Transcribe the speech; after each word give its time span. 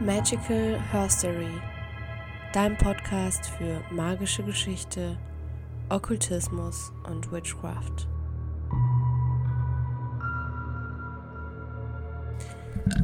Magical 0.00 0.78
Herstory, 0.92 1.60
dein 2.52 2.76
Podcast 2.76 3.46
für 3.46 3.82
magische 3.90 4.42
Geschichte, 4.42 5.16
Okkultismus 5.88 6.92
und 7.08 7.32
Witchcraft. 7.32 8.06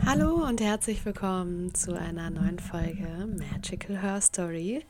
Hallo 0.04 0.46
und 0.46 0.60
herzlich 0.60 1.02
willkommen 1.06 1.74
zu 1.74 1.98
einer 1.98 2.28
neuen 2.28 2.58
Folge 2.58 3.26
Magical 3.38 3.96
Herstory. 3.96 4.84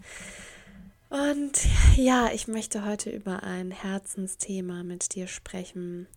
Und 1.09 1.53
ja, 1.97 2.31
ich 2.35 2.49
möchte 2.49 2.85
heute 2.85 3.11
über 3.11 3.45
ein 3.45 3.71
Herzensthema 3.71 4.83
mit 4.83 5.15
dir 5.15 5.29
sprechen, 5.29 6.09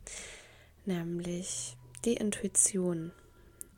nämlich 0.86 1.78
die 2.06 2.16
Intuition. 2.16 3.12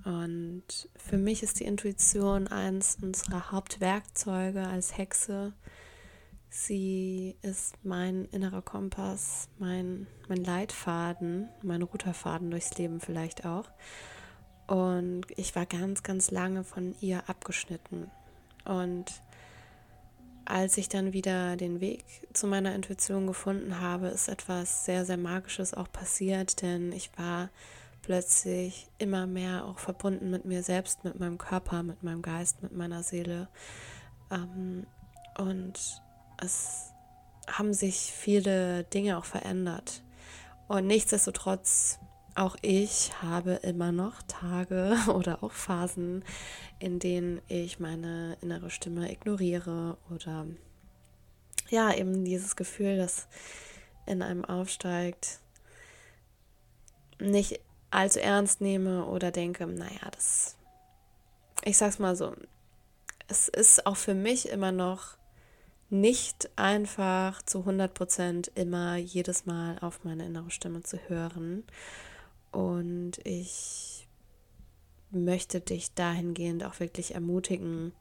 Und 0.07 0.63
für 0.95 1.17
mich 1.17 1.43
ist 1.43 1.59
die 1.59 1.65
Intuition 1.65 2.47
eins 2.47 2.97
unserer 3.01 3.51
Hauptwerkzeuge 3.51 4.65
als 4.65 4.97
Hexe. 4.97 5.51
Sie 6.49 7.35
ist 7.41 7.75
mein 7.83 8.23
innerer 8.31 8.61
Kompass, 8.61 9.49
mein, 9.59 10.07
mein 10.29 10.45
Leitfaden, 10.45 11.49
mein 11.61 11.81
Routerfaden 11.81 12.49
durchs 12.51 12.77
Leben 12.77 13.01
vielleicht 13.01 13.45
auch. 13.45 13.69
Und 14.65 15.25
ich 15.35 15.57
war 15.57 15.65
ganz, 15.65 16.03
ganz 16.03 16.31
lange 16.31 16.63
von 16.63 16.95
ihr 17.01 17.27
abgeschnitten. 17.27 18.09
Und 18.63 19.11
als 20.45 20.77
ich 20.77 20.87
dann 20.87 21.11
wieder 21.11 21.57
den 21.57 21.81
Weg 21.81 22.05
zu 22.31 22.47
meiner 22.47 22.73
Intuition 22.73 23.27
gefunden 23.27 23.81
habe, 23.81 24.07
ist 24.07 24.29
etwas 24.29 24.85
sehr, 24.85 25.03
sehr 25.03 25.17
Magisches 25.17 25.73
auch 25.73 25.91
passiert, 25.91 26.61
denn 26.61 26.93
ich 26.93 27.11
war 27.17 27.49
plötzlich 28.07 28.87
immer 28.99 29.27
mehr 29.27 29.65
auch 29.65 29.79
verbunden 29.79 30.29
mit 30.29 30.45
mir 30.45 30.63
selbst, 30.63 31.03
mit 31.03 31.19
meinem 31.19 31.37
Körper, 31.37 31.83
mit 31.83 32.03
meinem 32.03 32.21
Geist, 32.21 32.63
mit 32.63 32.71
meiner 32.71 33.03
Seele. 33.03 33.49
Ähm, 34.31 34.87
und 35.37 36.01
es 36.41 36.93
haben 37.51 37.73
sich 37.73 38.13
viele 38.13 38.85
Dinge 38.85 39.17
auch 39.17 39.25
verändert. 39.25 40.03
Und 40.69 40.87
nichtsdestotrotz, 40.87 41.99
auch 42.33 42.55
ich 42.61 43.11
habe 43.21 43.55
immer 43.55 43.91
noch 43.91 44.21
Tage 44.21 44.95
oder 45.13 45.43
auch 45.43 45.51
Phasen, 45.51 46.23
in 46.79 46.99
denen 46.99 47.41
ich 47.49 47.77
meine 47.81 48.37
innere 48.39 48.69
Stimme 48.69 49.11
ignoriere 49.11 49.97
oder 50.09 50.45
ja, 51.69 51.93
eben 51.93 52.23
dieses 52.23 52.55
Gefühl, 52.55 52.95
das 52.95 53.27
in 54.05 54.21
einem 54.21 54.45
aufsteigt, 54.45 55.41
nicht 57.19 57.59
allzu 57.91 58.19
ernst 58.19 58.61
nehme 58.61 59.05
oder 59.05 59.31
denke, 59.31 59.65
naja, 59.65 60.09
das, 60.11 60.55
ich 61.63 61.77
sag's 61.77 61.99
mal 61.99 62.15
so, 62.15 62.35
es 63.27 63.47
ist 63.47 63.85
auch 63.85 63.97
für 63.97 64.13
mich 64.13 64.49
immer 64.49 64.71
noch 64.71 65.17
nicht 65.89 66.49
einfach 66.57 67.41
zu 67.41 67.59
100 67.59 67.93
Prozent 67.93 68.51
immer 68.55 68.97
jedes 68.97 69.45
Mal 69.45 69.79
auf 69.79 70.03
meine 70.03 70.25
innere 70.25 70.51
Stimme 70.51 70.83
zu 70.83 70.97
hören. 71.07 71.63
Und 72.51 73.19
ich 73.25 74.07
möchte 75.11 75.61
dich 75.61 75.93
dahingehend 75.93 76.63
auch 76.65 76.79
wirklich 76.79 77.15
ermutigen, 77.15 77.93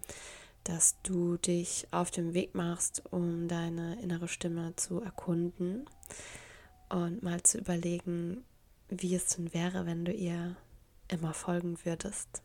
dass 0.64 0.96
du 1.02 1.36
dich 1.36 1.86
auf 1.92 2.10
den 2.10 2.34
Weg 2.34 2.56
machst, 2.56 3.02
um 3.10 3.46
deine 3.46 4.00
innere 4.02 4.26
Stimme 4.26 4.74
zu 4.74 5.00
erkunden 5.00 5.86
und 6.88 7.22
mal 7.22 7.42
zu 7.44 7.58
überlegen, 7.58 8.44
wie 8.88 9.14
es 9.14 9.26
denn 9.26 9.52
wäre, 9.52 9.86
wenn 9.86 10.04
du 10.04 10.12
ihr 10.12 10.56
immer 11.08 11.34
folgen 11.34 11.78
würdest. 11.84 12.42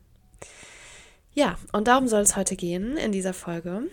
Ja, 1.33 1.57
und 1.71 1.87
darum 1.87 2.07
soll 2.07 2.21
es 2.21 2.35
heute 2.35 2.55
gehen 2.55 2.97
in 2.97 3.11
dieser 3.11 3.33
Folge, 3.33 3.83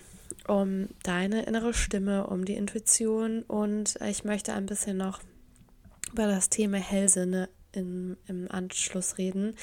um 0.46 0.88
deine 1.02 1.44
innere 1.44 1.72
Stimme, 1.72 2.26
um 2.26 2.44
die 2.44 2.54
Intuition 2.54 3.42
und 3.42 3.98
ich 4.06 4.24
möchte 4.24 4.54
ein 4.54 4.66
bisschen 4.66 4.96
noch 4.96 5.20
über 6.12 6.26
das 6.26 6.48
Thema 6.48 6.78
Hellsinne 6.78 7.48
in, 7.72 8.16
im 8.26 8.50
Anschluss 8.50 9.18
reden, 9.18 9.54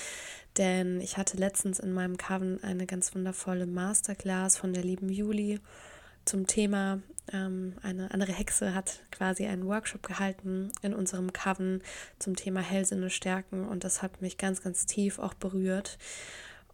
denn 0.57 1.01
ich 1.01 1.17
hatte 1.17 1.37
letztens 1.37 1.79
in 1.79 1.91
meinem 1.91 2.17
Coven 2.17 2.63
eine 2.63 2.85
ganz 2.85 3.13
wundervolle 3.13 3.65
Masterclass 3.65 4.57
von 4.57 4.73
der 4.73 4.83
lieben 4.83 5.09
Juli 5.09 5.59
zum 6.25 6.47
Thema 6.47 7.01
ähm, 7.31 7.75
eine 7.81 8.11
andere 8.11 8.33
Hexe 8.33 8.75
hat 8.75 8.99
quasi 9.11 9.45
einen 9.45 9.65
Workshop 9.65 10.03
gehalten 10.03 10.71
in 10.81 10.93
unserem 10.93 11.33
Coven 11.33 11.81
zum 12.19 12.35
Thema 12.35 12.59
Hellsinne 12.59 13.09
stärken 13.09 13.67
und 13.67 13.83
das 13.83 14.01
hat 14.01 14.21
mich 14.21 14.37
ganz, 14.37 14.61
ganz 14.61 14.85
tief 14.85 15.19
auch 15.19 15.33
berührt 15.33 15.97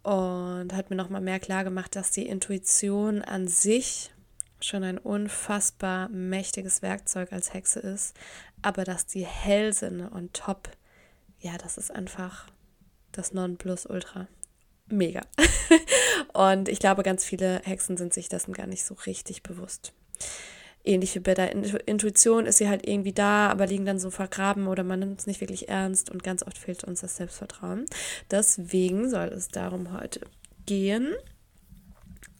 und 0.02 0.72
hat 0.72 0.90
mir 0.90 0.96
nochmal 0.96 1.20
mehr 1.20 1.40
klar 1.40 1.64
gemacht, 1.64 1.94
dass 1.96 2.10
die 2.10 2.26
Intuition 2.26 3.22
an 3.22 3.48
sich 3.48 4.10
schon 4.60 4.84
ein 4.84 4.98
unfassbar 4.98 6.08
mächtiges 6.08 6.82
Werkzeug 6.82 7.32
als 7.32 7.52
Hexe 7.52 7.80
ist, 7.80 8.14
aber 8.62 8.84
dass 8.84 9.06
die 9.06 9.26
Hellsinne 9.26 10.10
on 10.12 10.32
top, 10.32 10.70
ja, 11.40 11.56
das 11.58 11.78
ist 11.78 11.90
einfach 11.90 12.46
das 13.12 13.32
Nonplusultra. 13.32 14.28
Mega. 14.86 15.22
und 16.32 16.68
ich 16.68 16.78
glaube, 16.78 17.02
ganz 17.02 17.24
viele 17.24 17.60
Hexen 17.64 17.96
sind 17.96 18.12
sich 18.14 18.28
dessen 18.28 18.52
gar 18.52 18.66
nicht 18.66 18.84
so 18.84 18.94
richtig 19.06 19.42
bewusst 19.42 19.92
ähnlich 20.84 21.14
wie 21.14 21.20
bei 21.20 21.34
der 21.34 21.52
Intuition 21.52 22.46
ist 22.46 22.58
sie 22.58 22.68
halt 22.68 22.86
irgendwie 22.86 23.12
da, 23.12 23.48
aber 23.48 23.66
liegen 23.66 23.86
dann 23.86 23.98
so 23.98 24.10
vergraben 24.10 24.66
oder 24.66 24.84
man 24.84 25.00
nimmt 25.00 25.20
es 25.20 25.26
nicht 25.26 25.40
wirklich 25.40 25.68
ernst 25.68 26.10
und 26.10 26.22
ganz 26.22 26.42
oft 26.42 26.58
fehlt 26.58 26.84
uns 26.84 27.00
das 27.00 27.16
Selbstvertrauen. 27.16 27.86
Deswegen 28.30 29.08
soll 29.08 29.28
es 29.28 29.48
darum 29.48 29.92
heute 29.92 30.20
gehen. 30.66 31.14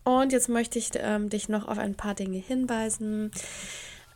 Und 0.05 0.33
jetzt 0.33 0.49
möchte 0.49 0.79
ich 0.79 0.91
ähm, 0.97 1.29
dich 1.29 1.49
noch 1.49 1.69
auf 1.69 1.79
ein 1.79 1.95
paar 1.95 2.15
Dinge 2.15 2.39
hinweisen. 2.39 3.31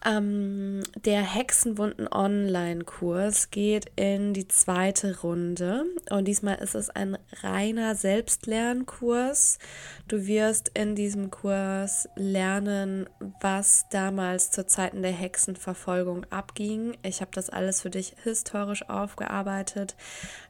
Ähm, 0.05 0.83
der 1.05 1.23
Hexenwunden 1.23 2.07
Online-Kurs 2.07 3.51
geht 3.51 3.91
in 3.97 4.35
die 4.35 4.47
zweite 4.47 5.21
Runde 5.21 5.85
und 6.11 6.27
diesmal 6.27 6.57
ist 6.57 6.75
es 6.75 6.91
ein 6.91 7.19
reiner 7.43 7.95
Selbstlernkurs. 7.95 9.59
Du 10.07 10.27
wirst 10.27 10.71
in 10.75 10.95
diesem 10.95 11.31
Kurs 11.31 12.09
lernen, 12.15 13.09
was 13.41 13.87
damals 13.91 14.51
zu 14.51 14.67
Zeiten 14.67 15.03
der 15.03 15.13
Hexenverfolgung 15.13 16.25
abging. 16.31 16.97
Ich 17.03 17.21
habe 17.21 17.31
das 17.35 17.51
alles 17.51 17.83
für 17.83 17.91
dich 17.91 18.15
historisch 18.23 18.89
aufgearbeitet. 18.89 19.97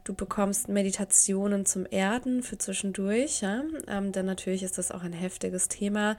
Du 0.06 0.14
bekommst 0.14 0.68
Meditationen 0.68 1.66
zum 1.66 1.84
Erden 1.90 2.44
für 2.44 2.56
zwischendurch, 2.58 3.40
ja? 3.40 3.64
ähm, 3.88 4.12
denn 4.12 4.24
natürlich 4.24 4.62
ist 4.62 4.78
das 4.78 4.92
auch 4.92 5.02
ein 5.02 5.12
heftiges 5.12 5.66
Thema. 5.66 6.16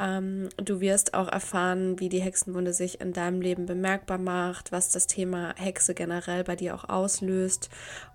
Ähm, 0.00 0.48
du 0.56 0.80
wirst 0.80 1.12
auch 1.12 1.28
erfahren, 1.28 2.00
wie 2.00 2.08
die 2.08 2.22
Hexenwunde 2.22 2.72
sich 2.72 2.98
in 3.02 3.12
deinem 3.12 3.42
Leben 3.42 3.66
bemerkbar 3.66 4.16
macht, 4.16 4.72
was 4.72 4.88
das 4.88 5.06
Thema 5.06 5.54
Hexe 5.58 5.92
generell 5.92 6.44
bei 6.44 6.56
dir 6.56 6.74
auch 6.74 6.88
auslöst. 6.88 7.68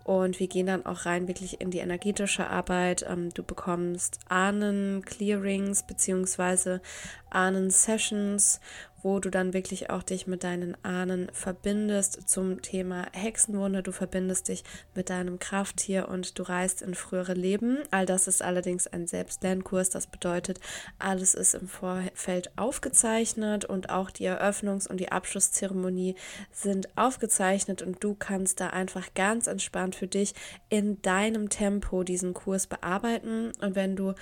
Und 0.04 0.40
wir 0.40 0.48
gehen 0.48 0.68
dann 0.68 0.86
auch 0.86 1.06
rein 1.06 1.28
wirklich 1.28 1.62
in 1.62 1.72
die 1.72 1.80
energetische 1.80 2.48
Arbeit. 2.48 3.06
Ähm, 3.08 3.34
du 3.34 3.44
bekommst 3.44 4.20
Ahnen-Clearings 4.30 5.84
beziehungsweise 5.84 6.82
Ahnen-Sessions 7.30 8.60
wo 9.04 9.20
du 9.20 9.30
dann 9.30 9.54
wirklich 9.54 9.90
auch 9.90 10.04
dich 10.04 10.28
mit 10.28 10.44
deinen 10.44 10.78
Ahnen 10.84 11.30
verbindest 11.34 12.30
zum 12.30 12.62
Thema 12.62 13.08
Hexenwunde. 13.14 13.84
Du 13.84 13.92
verbindest 13.92 14.48
dich 14.48 14.64
mit 14.96 15.10
deinem 15.10 15.40
Krafttier 15.40 16.08
und 16.10 16.38
du 16.38 16.44
reist 16.44 16.82
in 16.82 16.94
frühere 16.94 17.34
Leben. 17.34 17.80
All 17.92 18.06
das 18.06 18.28
ist 18.28 18.42
allerdings 18.42 18.88
ein 18.88 19.08
Selbstlernkurs. 19.08 19.90
Das 19.90 20.08
bedeutet, 20.08 20.60
alles 21.00 21.34
ist 21.34 21.56
im 21.56 21.68
Vorfeld 21.68 22.52
aufgezeichnet 22.58 23.66
und 23.66 23.90
auch 23.90 24.12
die 24.12 24.30
Eröffnungs- 24.30 24.88
und 24.88 25.00
die 25.00 25.12
Abschlusszeremonie 25.12 26.16
sind 26.52 26.90
aufgezeichnet 26.98 27.82
und 27.82 28.04
du 28.04 28.16
kannst 28.16 28.60
da 28.60 28.68
einfach 28.68 29.14
ganz 29.16 29.48
entspannt 29.48 29.91
für 29.94 30.08
dich 30.08 30.34
in 30.70 31.02
deinem 31.02 31.50
Tempo 31.50 32.04
diesen 32.04 32.34
Kurs 32.34 32.68
bearbeiten. 32.68 33.52
Und 33.62 33.76
wenn 33.76 33.96
du 33.96 34.14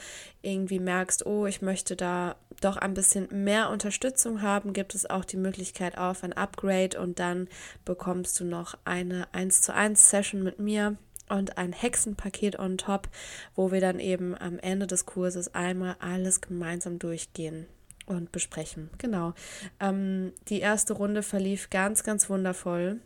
irgendwie 0.41 0.79
merkst, 0.79 1.25
oh, 1.25 1.45
ich 1.45 1.61
möchte 1.61 1.95
da 1.95 2.35
doch 2.61 2.77
ein 2.77 2.93
bisschen 2.93 3.27
mehr 3.43 3.69
Unterstützung 3.69 4.41
haben, 4.41 4.73
gibt 4.73 4.95
es 4.95 5.09
auch 5.09 5.25
die 5.25 5.37
Möglichkeit 5.37 5.97
auf 5.97 6.23
ein 6.23 6.33
Upgrade 6.33 6.99
und 6.99 7.19
dann 7.19 7.47
bekommst 7.85 8.39
du 8.39 8.45
noch 8.45 8.77
eine 8.85 9.27
1 9.33 9.61
zu 9.61 9.73
1 9.73 10.09
Session 10.09 10.43
mit 10.43 10.59
mir 10.59 10.97
und 11.29 11.57
ein 11.57 11.73
Hexenpaket 11.73 12.59
on 12.59 12.77
top, 12.77 13.07
wo 13.55 13.71
wir 13.71 13.79
dann 13.79 13.99
eben 13.99 14.35
am 14.35 14.59
Ende 14.59 14.87
des 14.87 15.05
Kurses 15.05 15.53
einmal 15.53 15.95
alles 15.99 16.41
gemeinsam 16.41 16.99
durchgehen 16.99 17.67
und 18.09 18.31
besprechen. 18.31 18.89
Genau. 18.97 19.33
Ähm, 19.79 20.33
die 20.49 20.59
erste 20.59 20.93
Runde 20.93 21.23
verlief 21.23 21.69
ganz, 21.69 22.03
ganz 22.03 22.29
wundervoll. 22.29 22.99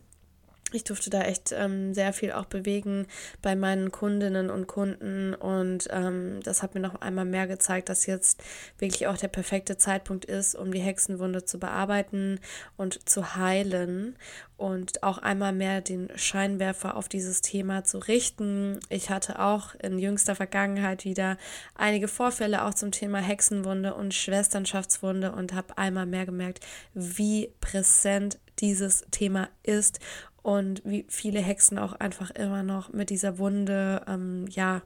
Ich 0.73 0.83
durfte 0.83 1.09
da 1.09 1.21
echt 1.21 1.51
ähm, 1.51 1.93
sehr 1.93 2.13
viel 2.13 2.31
auch 2.31 2.45
bewegen 2.45 3.07
bei 3.41 3.55
meinen 3.55 3.91
Kundinnen 3.91 4.49
und 4.49 4.67
Kunden 4.67 5.33
und 5.33 5.87
ähm, 5.91 6.39
das 6.43 6.63
hat 6.63 6.75
mir 6.75 6.81
noch 6.81 7.01
einmal 7.01 7.25
mehr 7.25 7.47
gezeigt, 7.47 7.89
dass 7.89 8.05
jetzt 8.05 8.43
wirklich 8.77 9.07
auch 9.07 9.17
der 9.17 9.27
perfekte 9.27 9.77
Zeitpunkt 9.77 10.25
ist, 10.25 10.55
um 10.55 10.71
die 10.71 10.81
Hexenwunde 10.81 11.45
zu 11.45 11.59
bearbeiten 11.59 12.39
und 12.77 13.09
zu 13.09 13.35
heilen 13.35 14.15
und 14.57 15.03
auch 15.03 15.17
einmal 15.17 15.51
mehr 15.51 15.81
den 15.81 16.09
Scheinwerfer 16.15 16.95
auf 16.95 17.09
dieses 17.09 17.41
Thema 17.41 17.83
zu 17.83 17.97
richten. 17.97 18.79
Ich 18.89 19.09
hatte 19.09 19.39
auch 19.39 19.75
in 19.75 19.99
jüngster 19.99 20.35
Vergangenheit 20.35 21.03
wieder 21.03 21.37
einige 21.75 22.07
Vorfälle 22.07 22.63
auch 22.63 22.73
zum 22.73 22.91
Thema 22.91 23.19
Hexenwunde 23.19 23.93
und 23.93 24.13
Schwesternschaftswunde 24.13 25.33
und 25.33 25.53
habe 25.53 25.77
einmal 25.77 26.05
mehr 26.05 26.25
gemerkt, 26.25 26.61
wie 26.93 27.51
präsent 27.59 28.39
dieses 28.59 29.05
Thema 29.11 29.49
ist 29.63 29.99
und 30.43 30.83
wie 30.85 31.05
viele 31.09 31.39
Hexen 31.39 31.79
auch 31.79 31.93
einfach 31.93 32.29
immer 32.31 32.61
noch 32.61 32.93
mit 32.93 33.09
dieser 33.09 33.39
Wunde, 33.39 34.03
ähm, 34.07 34.45
ja, 34.49 34.83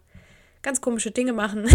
ganz 0.62 0.82
komische 0.82 1.12
Dinge 1.12 1.34
machen, 1.34 1.68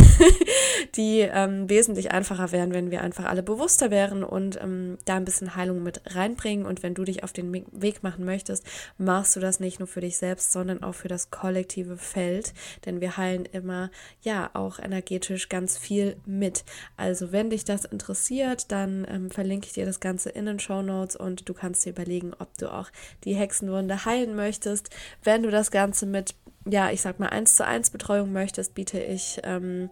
die 0.96 1.20
ähm, 1.20 1.68
wesentlich 1.68 2.10
einfacher 2.10 2.52
wären, 2.52 2.72
wenn 2.72 2.90
wir 2.90 3.02
einfach 3.02 3.24
alle 3.24 3.42
bewusster 3.42 3.90
wären 3.90 4.24
und 4.24 4.60
ähm, 4.60 4.98
da 5.04 5.16
ein 5.16 5.24
bisschen 5.24 5.56
Heilung 5.56 5.82
mit 5.82 6.02
reinbringen. 6.14 6.66
Und 6.66 6.82
wenn 6.82 6.94
du 6.94 7.04
dich 7.04 7.24
auf 7.24 7.32
den 7.32 7.52
Weg 7.72 8.02
machen 8.02 8.24
möchtest, 8.24 8.64
machst 8.98 9.36
du 9.36 9.40
das 9.40 9.60
nicht 9.60 9.78
nur 9.78 9.88
für 9.88 10.00
dich 10.00 10.16
selbst, 10.16 10.52
sondern 10.52 10.82
auch 10.82 10.94
für 10.94 11.08
das 11.08 11.30
kollektive 11.30 11.96
Feld, 11.96 12.52
denn 12.84 13.00
wir 13.00 13.16
heilen 13.16 13.46
immer, 13.46 13.90
ja, 14.22 14.50
auch 14.54 14.78
energetisch 14.78 15.48
ganz 15.48 15.78
viel 15.78 16.16
mit. 16.26 16.64
Also 16.96 17.32
wenn 17.32 17.50
dich 17.50 17.64
das 17.64 17.84
interessiert, 17.84 18.70
dann 18.72 19.06
ähm, 19.08 19.30
verlinke 19.30 19.66
ich 19.66 19.72
dir 19.72 19.86
das 19.86 20.00
Ganze 20.00 20.30
in 20.30 20.46
den 20.46 20.58
Show 20.58 20.82
Notes 20.82 21.16
und 21.16 21.48
du 21.48 21.54
kannst 21.54 21.84
dir 21.84 21.90
überlegen, 21.90 22.32
ob 22.38 22.56
du 22.58 22.72
auch 22.72 22.90
die 23.24 23.34
Hexenwunde 23.34 24.04
heilen 24.04 24.36
möchtest. 24.36 24.90
Wenn 25.22 25.42
du 25.42 25.50
das 25.50 25.70
Ganze 25.70 26.06
mit 26.06 26.34
ja, 26.68 26.90
ich 26.90 27.00
sag 27.00 27.18
mal, 27.18 27.28
eins 27.28 27.56
zu 27.56 27.66
eins 27.66 27.90
Betreuung 27.90 28.32
möchtest, 28.32 28.74
biete 28.74 29.00
ich 29.00 29.40
ähm, 29.44 29.90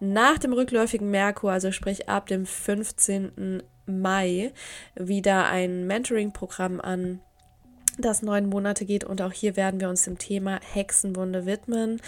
nach 0.00 0.38
dem 0.38 0.52
rückläufigen 0.52 1.10
Merkur, 1.10 1.52
also 1.52 1.72
sprich 1.72 2.08
ab 2.08 2.26
dem 2.26 2.46
15. 2.46 3.62
Mai, 3.86 4.52
wieder 4.94 5.46
ein 5.46 5.86
Mentoring-Programm 5.86 6.80
an 6.80 7.20
das 7.98 8.22
neun 8.22 8.48
Monate 8.48 8.84
geht 8.84 9.04
und 9.04 9.20
auch 9.22 9.32
hier 9.32 9.56
werden 9.56 9.80
wir 9.80 9.88
uns 9.88 10.04
dem 10.04 10.18
Thema 10.18 10.60
Hexenwunde 10.72 11.46
widmen. 11.46 12.00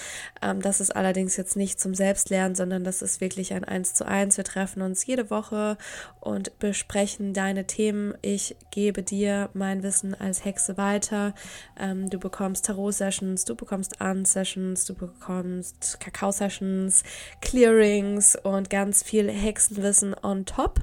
Ähm, 0.43 0.63
das 0.63 0.81
ist 0.81 0.95
allerdings 0.95 1.37
jetzt 1.37 1.57
nicht 1.57 1.81
zum 1.81 1.95
Selbstlernen, 1.95 2.55
sondern 2.55 2.85
das 2.85 3.03
ist 3.03 3.21
wirklich 3.21 3.53
ein 3.53 3.65
Eins 3.65 3.95
zu 3.95 4.07
eins. 4.07 4.37
Wir 4.37 4.45
treffen 4.45 4.83
uns 4.83 5.07
jede 5.07 5.31
Woche 5.31 5.77
und 6.21 6.59
besprechen 6.59 7.35
deine 7.35 7.67
Themen. 7.67 8.15
Ich 8.23 8.57
gebe 8.71 9.03
dir 9.03 9.51
mein 9.55 9.83
Wissen 9.83 10.15
als 10.15 10.45
Hexe 10.45 10.77
weiter. 10.77 11.35
Ähm, 11.79 12.09
du 12.11 12.19
bekommst 12.19 12.67
Tarot-Sessions, 12.67 13.45
du 13.45 13.55
bekommst 13.55 14.01
Ahn-Sessions, 14.01 14.85
du 14.85 14.95
bekommst 14.95 15.99
Kakao-Sessions, 16.01 17.03
Clearings 17.41 18.37
und 18.37 18.71
ganz 18.71 19.03
viel 19.03 19.31
Hexenwissen 19.31 20.15
on 20.23 20.45
top. 20.45 20.81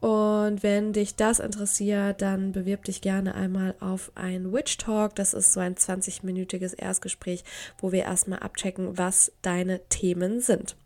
Und 0.00 0.62
wenn 0.62 0.92
dich 0.92 1.16
das 1.16 1.40
interessiert, 1.40 2.22
dann 2.22 2.52
bewirb 2.52 2.84
dich 2.84 3.00
gerne 3.00 3.34
einmal 3.34 3.74
auf 3.80 4.12
ein 4.14 4.52
Witch 4.52 4.78
Talk. 4.78 5.14
Das 5.14 5.34
ist 5.34 5.52
so 5.52 5.60
ein 5.60 5.74
20-minütiges 5.74 6.74
Erstgespräch, 6.74 7.44
wo 7.78 7.92
wir 7.92 8.04
erstmal 8.04 8.40
abchecken, 8.40 8.96
was 8.98 9.32
deine 9.42 9.80
Themen 9.88 10.40
sind. 10.40 10.76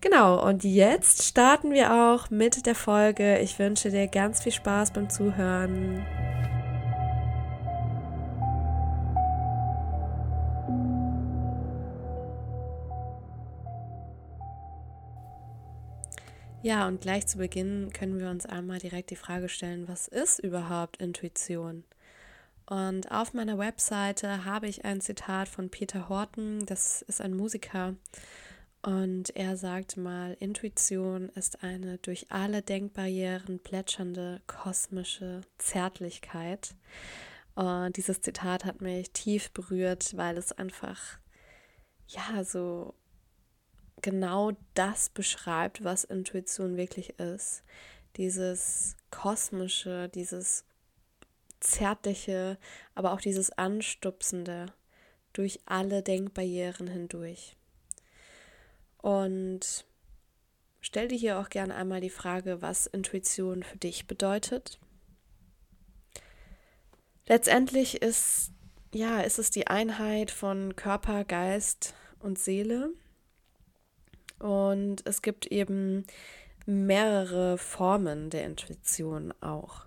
Genau, 0.00 0.46
und 0.46 0.64
jetzt 0.64 1.22
starten 1.24 1.72
wir 1.72 1.92
auch 1.92 2.30
mit 2.30 2.66
der 2.66 2.74
Folge. 2.74 3.38
Ich 3.38 3.58
wünsche 3.58 3.90
dir 3.90 4.06
ganz 4.08 4.42
viel 4.42 4.52
Spaß 4.52 4.92
beim 4.92 5.10
Zuhören. 5.10 6.04
Ja, 16.64 16.86
und 16.86 17.00
gleich 17.00 17.26
zu 17.26 17.38
Beginn 17.38 17.92
können 17.92 18.20
wir 18.20 18.30
uns 18.30 18.46
einmal 18.46 18.78
direkt 18.78 19.10
die 19.10 19.16
Frage 19.16 19.48
stellen, 19.48 19.88
was 19.88 20.06
ist 20.06 20.38
überhaupt 20.38 20.98
Intuition? 20.98 21.82
Und 22.66 23.10
auf 23.10 23.34
meiner 23.34 23.58
Webseite 23.58 24.44
habe 24.44 24.68
ich 24.68 24.84
ein 24.84 25.00
Zitat 25.00 25.48
von 25.48 25.70
Peter 25.70 26.08
Horton, 26.08 26.64
das 26.64 27.02
ist 27.02 27.20
ein 27.20 27.34
Musiker, 27.34 27.96
und 28.82 29.34
er 29.34 29.56
sagt 29.56 29.96
mal, 29.96 30.36
Intuition 30.38 31.30
ist 31.30 31.64
eine 31.64 31.98
durch 31.98 32.30
alle 32.30 32.62
Denkbarrieren 32.62 33.58
plätschernde 33.58 34.40
kosmische 34.46 35.42
Zärtlichkeit. 35.58 36.76
Und 37.54 37.96
dieses 37.96 38.20
Zitat 38.20 38.64
hat 38.64 38.80
mich 38.80 39.10
tief 39.10 39.50
berührt, 39.52 40.16
weil 40.16 40.36
es 40.36 40.52
einfach, 40.52 41.18
ja, 42.08 42.42
so 42.44 42.94
genau 44.02 44.52
das 44.74 45.08
beschreibt, 45.08 45.84
was 45.84 46.04
Intuition 46.04 46.76
wirklich 46.76 47.18
ist. 47.18 47.62
Dieses 48.16 48.96
kosmische, 49.10 50.08
dieses 50.08 50.64
zärtliche, 51.60 52.58
aber 52.94 53.12
auch 53.12 53.20
dieses 53.20 53.50
anstupsende 53.50 54.66
durch 55.32 55.60
alle 55.64 56.02
Denkbarrieren 56.02 56.88
hindurch. 56.88 57.56
Und 58.98 59.86
stell 60.80 61.08
dir 61.08 61.18
hier 61.18 61.38
auch 61.38 61.48
gerne 61.48 61.74
einmal 61.74 62.00
die 62.00 62.10
Frage, 62.10 62.60
was 62.60 62.86
Intuition 62.86 63.62
für 63.62 63.78
dich 63.78 64.06
bedeutet. 64.06 64.78
Letztendlich 67.26 68.02
ist 68.02 68.52
ja, 68.94 69.20
ist 69.20 69.38
es 69.38 69.50
die 69.50 69.68
Einheit 69.68 70.30
von 70.30 70.76
Körper, 70.76 71.24
Geist 71.24 71.94
und 72.18 72.38
Seele 72.38 72.92
und 74.42 75.06
es 75.06 75.22
gibt 75.22 75.46
eben 75.46 76.04
mehrere 76.66 77.58
Formen 77.58 78.30
der 78.30 78.44
Intuition 78.44 79.32
auch. 79.40 79.86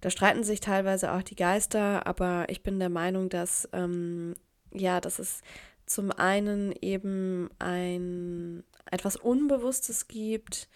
Da 0.00 0.10
streiten 0.10 0.44
sich 0.44 0.60
teilweise 0.60 1.12
auch 1.12 1.22
die 1.22 1.36
Geister, 1.36 2.06
aber 2.06 2.46
ich 2.48 2.62
bin 2.62 2.78
der 2.78 2.88
Meinung, 2.88 3.28
dass 3.28 3.68
ähm, 3.72 4.34
ja, 4.72 5.00
dass 5.00 5.18
es 5.18 5.42
zum 5.86 6.10
einen 6.12 6.72
eben 6.80 7.50
ein 7.58 8.62
etwas 8.90 9.16
Unbewusstes 9.16 10.08
gibt, 10.08 10.68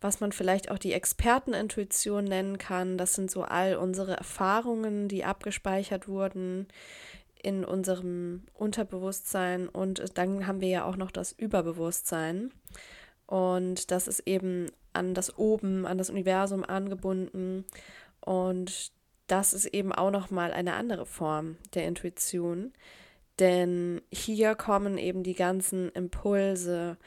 was 0.00 0.20
man 0.20 0.32
vielleicht 0.32 0.70
auch 0.70 0.78
die 0.78 0.92
Expertenintuition 0.92 2.24
nennen 2.24 2.58
kann. 2.58 2.96
Das 2.96 3.14
sind 3.14 3.30
so 3.30 3.42
all 3.42 3.76
unsere 3.76 4.16
Erfahrungen, 4.16 5.08
die 5.08 5.24
abgespeichert 5.24 6.08
wurden 6.08 6.68
in 7.42 7.64
unserem 7.64 8.42
Unterbewusstsein 8.54 9.68
und 9.68 10.02
dann 10.16 10.46
haben 10.46 10.60
wir 10.60 10.68
ja 10.68 10.84
auch 10.84 10.96
noch 10.96 11.10
das 11.10 11.32
Überbewusstsein. 11.32 12.52
Und 13.26 13.90
das 13.90 14.08
ist 14.08 14.20
eben 14.26 14.70
an 14.92 15.14
das 15.14 15.38
Oben, 15.38 15.86
an 15.86 15.98
das 15.98 16.10
Universum 16.10 16.64
angebunden. 16.64 17.64
Und 18.20 18.92
das 19.26 19.52
ist 19.52 19.66
eben 19.66 19.92
auch 19.92 20.10
noch 20.10 20.30
mal 20.30 20.52
eine 20.52 20.74
andere 20.74 21.06
Form 21.06 21.56
der 21.74 21.86
Intuition, 21.86 22.72
denn 23.38 24.02
hier 24.12 24.54
kommen 24.54 24.98
eben 24.98 25.22
die 25.22 25.34
ganzen 25.34 25.88
Impulse 25.90 26.98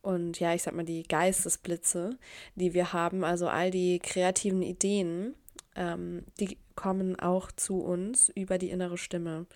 und 0.00 0.40
ja, 0.40 0.54
ich 0.54 0.62
sag 0.62 0.74
mal 0.74 0.84
die 0.84 1.02
Geistesblitze, 1.04 2.18
die 2.54 2.74
wir 2.74 2.92
haben, 2.92 3.24
also 3.24 3.48
all 3.48 3.70
die 3.70 3.98
kreativen 3.98 4.62
Ideen, 4.62 5.34
ähm, 5.76 6.24
die 6.40 6.58
kommen 6.74 7.18
auch 7.18 7.52
zu 7.52 7.80
uns 7.82 8.28
über 8.30 8.58
die 8.58 8.70
innere 8.70 8.98
Stimme. 8.98 9.46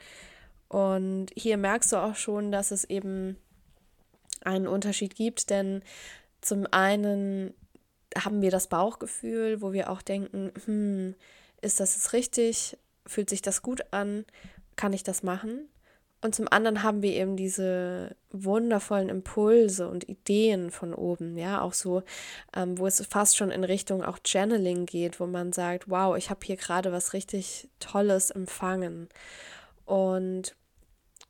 Und 0.69 1.29
hier 1.37 1.57
merkst 1.57 1.93
du 1.93 1.97
auch 1.97 2.17
schon, 2.17 2.51
dass 2.51 2.71
es 2.71 2.85
eben 2.85 3.37
einen 4.43 4.67
Unterschied 4.67 5.15
gibt, 5.15 5.51
denn 5.51 5.83
zum 6.41 6.67
einen 6.71 7.55
haben 8.17 8.43
wir 8.43 8.51
das 8.51 8.69
Bauchgefühl, 8.69 9.61
wo 9.61 9.73
wir 9.73 9.91
auch 9.91 10.03
denken, 10.03 10.53
hm, 10.65 11.15
ist 11.61 11.81
das 11.81 11.95
jetzt 11.95 12.13
richtig? 12.13 12.79
Fühlt 13.07 13.31
sich 13.31 13.43
das 13.43 13.63
gut 13.63 13.93
an? 13.93 14.25
Kann 14.77 14.93
ich 14.93 15.03
das 15.03 15.23
machen? 15.23 15.69
Und 16.23 16.35
zum 16.35 16.49
anderen 16.51 16.83
haben 16.83 17.03
wir 17.03 17.13
eben 17.13 17.37
diese 17.37 18.17
wundervollen 18.31 19.11
Impulse 19.11 19.89
und 19.89 20.09
Ideen 20.09 20.71
von 20.71 20.95
oben, 20.95 21.37
ja, 21.37 21.61
auch 21.61 21.75
so, 21.75 22.03
ähm, 22.55 22.79
wo 22.79 22.87
es 22.87 23.05
fast 23.07 23.37
schon 23.37 23.51
in 23.51 23.65
Richtung 23.65 24.03
auch 24.03 24.19
Channeling 24.25 24.87
geht, 24.87 25.21
wo 25.21 25.27
man 25.27 25.53
sagt, 25.53 25.89
wow, 25.91 26.17
ich 26.17 26.31
habe 26.31 26.41
hier 26.45 26.57
gerade 26.57 26.91
was 26.91 27.13
richtig 27.13 27.69
Tolles 27.81 28.31
empfangen. 28.31 29.09
Und 29.85 30.57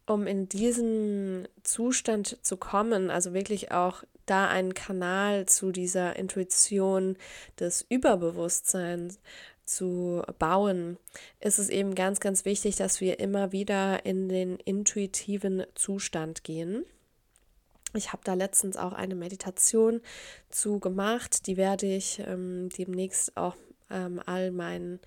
um 0.06 0.26
in 0.26 0.48
diesen 0.48 1.48
Zustand 1.64 2.38
zu 2.42 2.56
kommen, 2.56 3.10
also 3.10 3.34
wirklich 3.34 3.72
auch 3.72 4.04
da 4.24 4.48
einen 4.48 4.74
Kanal 4.74 5.46
zu 5.46 5.72
dieser 5.72 6.16
Intuition 6.16 7.16
des 7.58 7.84
Überbewusstseins 7.88 9.20
zu 9.66 10.22
bauen, 10.38 10.96
ist 11.40 11.58
es 11.58 11.68
eben 11.68 11.94
ganz, 11.94 12.20
ganz 12.20 12.44
wichtig, 12.44 12.76
dass 12.76 13.00
wir 13.00 13.18
immer 13.20 13.52
wieder 13.52 14.06
in 14.06 14.28
den 14.28 14.56
intuitiven 14.56 15.64
Zustand 15.74 16.44
gehen. 16.44 16.84
Ich 17.94 18.12
habe 18.12 18.22
da 18.24 18.34
letztens 18.34 18.76
auch 18.76 18.92
eine 18.92 19.14
Meditation 19.14 20.00
zu 20.48 20.80
gemacht, 20.80 21.46
die 21.46 21.56
werde 21.56 21.86
ich 21.86 22.20
ähm, 22.26 22.68
demnächst 22.76 23.36
auch 23.36 23.56
ähm, 23.90 24.20
all 24.26 24.50
meinen 24.50 25.00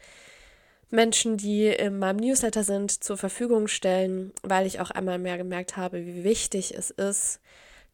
Menschen, 0.89 1.38
die 1.38 1.68
in 1.68 2.00
meinem 2.00 2.18
Newsletter 2.18 2.63
sind, 2.63 3.04
zur 3.04 3.18
Verfügung 3.18 3.68
stellen, 3.68 4.32
weil 4.42 4.66
ich 4.66 4.80
auch 4.80 4.89
einmal 4.89 5.20
mehr 5.20 5.38
gemerkt 5.38 5.78
habe, 5.78 6.06
wie 6.06 6.24
wichtig 6.24 6.75
es 6.75 6.89
ist, 6.89 7.39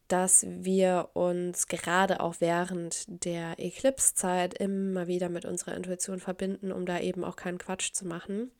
dass 0.08 0.46
wir 0.48 1.10
uns 1.14 1.68
gerade 1.68 2.20
auch 2.20 2.36
während 2.38 3.04
der 3.24 3.58
Eclipse-Zeit 3.58 4.54
immer 4.54 5.06
wieder 5.06 5.28
mit 5.28 5.44
unserer 5.44 5.76
Intuition 5.76 6.20
verbinden, 6.20 6.72
um 6.72 6.86
da 6.86 7.00
eben 7.00 7.24
auch 7.24 7.36
keinen 7.36 7.58
Quatsch 7.58 7.92
zu 7.92 8.06
machen. 8.06 8.50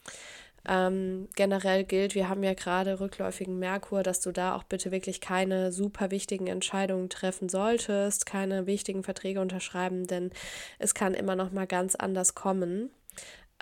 Ähm, 0.69 1.29
generell 1.37 1.85
gilt, 1.85 2.15
wir 2.15 2.29
haben 2.29 2.43
ja 2.43 2.55
gerade 2.55 2.99
rückläufigen 2.99 3.59
Merkur, 3.59 4.03
dass 4.03 4.21
du 4.21 4.33
da 4.33 4.57
auch 4.57 4.65
bitte 4.65 4.91
wirklich 4.91 5.21
keine 5.21 5.71
super 5.71 6.11
wichtigen 6.11 6.49
Entscheidungen 6.49 7.09
treffen 7.09 7.49
solltest, 7.49 8.27
keine 8.27 8.67
wichtigen 8.67 9.05
Verträge 9.05 9.41
unterschreiben, 9.41 10.07
denn 10.07 10.31
es 10.79 10.95
kann 10.95 11.15
immer 11.15 11.37
noch 11.37 11.53
mal 11.53 11.67
ganz 11.67 11.95
anders 11.95 12.35
kommen. 12.35 12.91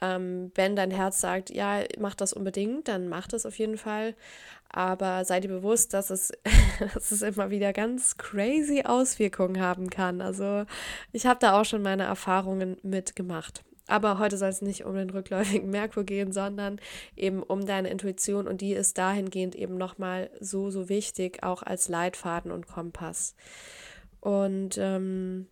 Ähm, 0.02 0.50
wenn 0.54 0.76
dein 0.76 0.90
Herz 0.90 1.20
sagt, 1.20 1.50
ja, 1.50 1.82
mach 1.98 2.14
das 2.14 2.32
unbedingt, 2.32 2.88
dann 2.88 3.08
mach 3.08 3.28
das 3.28 3.46
auf 3.46 3.58
jeden 3.58 3.78
Fall. 3.78 4.14
Aber 4.68 5.24
sei 5.24 5.40
dir 5.40 5.48
bewusst, 5.48 5.94
dass 5.94 6.10
es, 6.10 6.32
dass 6.94 7.12
es 7.12 7.22
immer 7.22 7.50
wieder 7.50 7.72
ganz 7.72 8.16
crazy 8.16 8.82
Auswirkungen 8.84 9.60
haben 9.60 9.90
kann. 9.90 10.20
Also 10.20 10.64
ich 11.12 11.26
habe 11.26 11.38
da 11.40 11.60
auch 11.60 11.64
schon 11.64 11.82
meine 11.82 12.04
Erfahrungen 12.04 12.76
mitgemacht. 12.82 13.62
Aber 13.86 14.18
heute 14.18 14.38
soll 14.38 14.48
es 14.48 14.62
nicht 14.62 14.84
um 14.84 14.94
den 14.94 15.10
rückläufigen 15.10 15.70
Merkur 15.70 16.04
gehen, 16.04 16.32
sondern 16.32 16.80
eben 17.16 17.42
um 17.42 17.66
deine 17.66 17.90
Intuition 17.90 18.48
und 18.48 18.62
die 18.62 18.72
ist 18.72 18.96
dahingehend 18.96 19.54
eben 19.54 19.76
nochmal 19.76 20.30
so, 20.40 20.70
so 20.70 20.88
wichtig, 20.88 21.42
auch 21.42 21.62
als 21.62 21.88
Leitfaden 21.88 22.50
und 22.50 22.66
Kompass. 22.66 23.34
Und 24.20 24.78
ähm, 24.78 25.48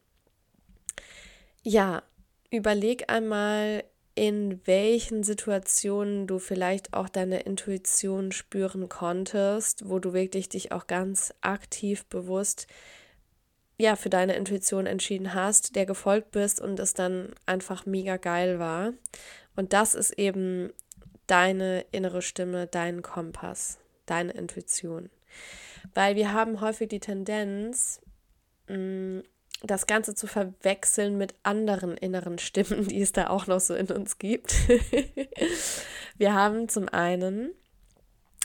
ja, 1.63 2.03
überleg 2.51 3.11
einmal, 3.13 3.85
in 4.15 4.61
welchen 4.67 5.23
Situationen 5.23 6.27
du 6.27 6.39
vielleicht 6.39 6.93
auch 6.93 7.09
deine 7.09 7.41
Intuition 7.41 8.33
spüren 8.33 8.89
konntest, 8.89 9.89
wo 9.89 9.99
du 9.99 10.13
wirklich 10.13 10.49
dich 10.49 10.73
auch 10.73 10.87
ganz 10.87 11.35
aktiv 11.41 12.05
bewusst 12.07 12.67
ja 13.79 13.97
für 13.97 14.11
deine 14.11 14.37
Intuition 14.37 14.87
entschieden 14.87 15.35
hast, 15.35 15.77
der 15.77 15.87
gefolgt 15.87 16.31
bist 16.31 16.61
und 16.61 16.79
es 16.79 16.95
dann 16.95 17.35
einfach 17.47 17.87
mega 17.87 18.17
geil 18.17 18.59
war. 18.59 18.93
Und 19.57 19.73
das 19.73 19.95
ist 19.95 20.13
eben 20.19 20.73
deine 21.27 21.85
innere 21.91 22.23
Stimme, 22.23 22.67
dein 22.67 23.03
Kompass, 23.03 23.79
deine 24.07 24.33
Intuition. 24.33 25.11
Weil 25.95 26.17
wir 26.17 26.33
haben 26.33 26.61
häufig 26.61 26.89
die 26.89 27.01
Tendenz, 27.01 28.01
mm, 28.69 29.21
das 29.63 29.87
Ganze 29.87 30.15
zu 30.15 30.27
verwechseln 30.27 31.17
mit 31.17 31.35
anderen 31.43 31.97
inneren 31.97 32.39
Stimmen, 32.39 32.89
die 32.89 33.01
es 33.01 33.13
da 33.13 33.29
auch 33.29 33.47
noch 33.47 33.61
so 33.61 33.75
in 33.75 33.91
uns 33.91 34.19
gibt. 34.19 34.55
wir 36.19 36.35
haben 36.35 36.69
zum 36.69 36.89
einen 36.89 37.51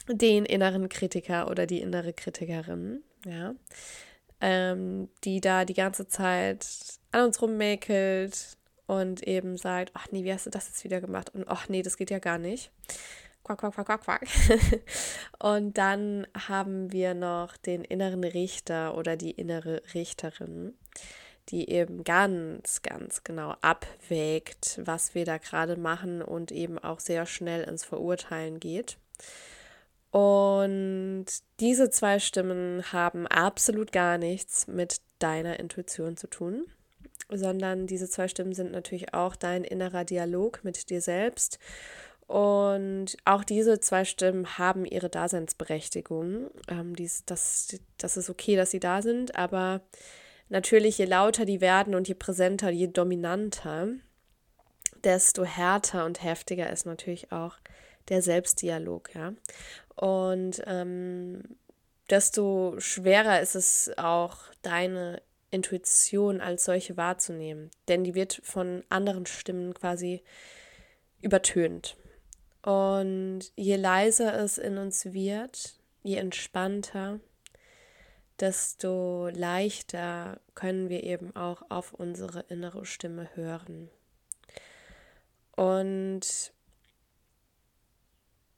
den 0.08 0.44
inneren 0.44 0.88
Kritiker 0.88 1.50
oder 1.50 1.66
die 1.66 1.80
innere 1.80 2.12
Kritikerin, 2.12 3.02
ja, 3.26 3.54
ähm, 4.40 5.08
die 5.24 5.40
da 5.40 5.64
die 5.64 5.74
ganze 5.74 6.08
Zeit 6.08 6.66
an 7.10 7.26
uns 7.26 7.42
rummäkelt 7.42 8.56
und 8.86 9.22
eben 9.26 9.58
sagt, 9.58 9.90
ach 9.94 10.06
nee, 10.10 10.24
wie 10.24 10.32
hast 10.32 10.46
du 10.46 10.50
das 10.50 10.68
jetzt 10.68 10.84
wieder 10.84 11.00
gemacht? 11.00 11.34
Und 11.34 11.46
ach 11.48 11.68
nee, 11.68 11.82
das 11.82 11.96
geht 11.96 12.10
ja 12.10 12.20
gar 12.20 12.38
nicht. 12.38 12.70
Quack, 13.48 13.60
quack, 13.60 13.72
quack, 13.72 13.86
quack, 13.86 14.02
quack. 14.02 14.28
und 15.38 15.78
dann 15.78 16.26
haben 16.36 16.92
wir 16.92 17.14
noch 17.14 17.56
den 17.56 17.82
inneren 17.82 18.22
Richter 18.22 18.94
oder 18.94 19.16
die 19.16 19.30
innere 19.30 19.80
Richterin, 19.94 20.74
die 21.48 21.70
eben 21.70 22.04
ganz, 22.04 22.82
ganz 22.82 23.24
genau 23.24 23.54
abwägt, 23.62 24.82
was 24.84 25.14
wir 25.14 25.24
da 25.24 25.38
gerade 25.38 25.76
machen 25.76 26.20
und 26.20 26.52
eben 26.52 26.78
auch 26.78 27.00
sehr 27.00 27.24
schnell 27.24 27.62
ins 27.62 27.84
Verurteilen 27.84 28.60
geht. 28.60 28.98
Und 30.10 31.24
diese 31.60 31.88
zwei 31.88 32.18
Stimmen 32.18 32.92
haben 32.92 33.26
absolut 33.26 33.92
gar 33.92 34.18
nichts 34.18 34.66
mit 34.66 35.00
deiner 35.20 35.58
Intuition 35.58 36.18
zu 36.18 36.26
tun, 36.26 36.66
sondern 37.30 37.86
diese 37.86 38.10
zwei 38.10 38.28
Stimmen 38.28 38.52
sind 38.52 38.72
natürlich 38.72 39.14
auch 39.14 39.36
dein 39.36 39.64
innerer 39.64 40.04
Dialog 40.04 40.64
mit 40.64 40.90
dir 40.90 41.00
selbst. 41.00 41.58
Und 42.28 43.16
auch 43.24 43.42
diese 43.42 43.80
zwei 43.80 44.04
Stimmen 44.04 44.58
haben 44.58 44.84
ihre 44.84 45.08
Daseinsberechtigung. 45.08 46.50
Ähm, 46.68 46.94
dies, 46.94 47.24
das, 47.24 47.80
das 47.96 48.18
ist 48.18 48.28
okay, 48.28 48.54
dass 48.54 48.70
sie 48.70 48.80
da 48.80 49.00
sind, 49.00 49.34
aber 49.34 49.80
natürlich, 50.50 50.98
je 50.98 51.06
lauter 51.06 51.46
die 51.46 51.62
werden 51.62 51.94
und 51.94 52.06
je 52.06 52.12
präsenter, 52.12 52.68
je 52.68 52.88
dominanter, 52.88 53.88
desto 55.04 55.44
härter 55.44 56.04
und 56.04 56.22
heftiger 56.22 56.70
ist 56.70 56.84
natürlich 56.84 57.32
auch 57.32 57.56
der 58.10 58.20
Selbstdialog, 58.20 59.14
ja. 59.14 59.32
Und 59.94 60.62
ähm, 60.66 61.42
desto 62.10 62.74
schwerer 62.78 63.40
ist 63.40 63.54
es 63.54 63.90
auch, 63.96 64.36
deine 64.60 65.22
Intuition 65.50 66.42
als 66.42 66.66
solche 66.66 66.98
wahrzunehmen. 66.98 67.70
Denn 67.88 68.04
die 68.04 68.14
wird 68.14 68.38
von 68.44 68.84
anderen 68.90 69.24
Stimmen 69.24 69.72
quasi 69.72 70.22
übertönt. 71.22 71.96
Und 72.68 73.50
je 73.56 73.76
leiser 73.76 74.38
es 74.38 74.58
in 74.58 74.76
uns 74.76 75.14
wird, 75.14 75.80
je 76.02 76.16
entspannter, 76.16 77.18
desto 78.38 79.28
leichter 79.28 80.38
können 80.54 80.90
wir 80.90 81.02
eben 81.02 81.34
auch 81.34 81.62
auf 81.70 81.94
unsere 81.94 82.40
innere 82.40 82.84
Stimme 82.84 83.34
hören. 83.34 83.88
Und 85.56 86.52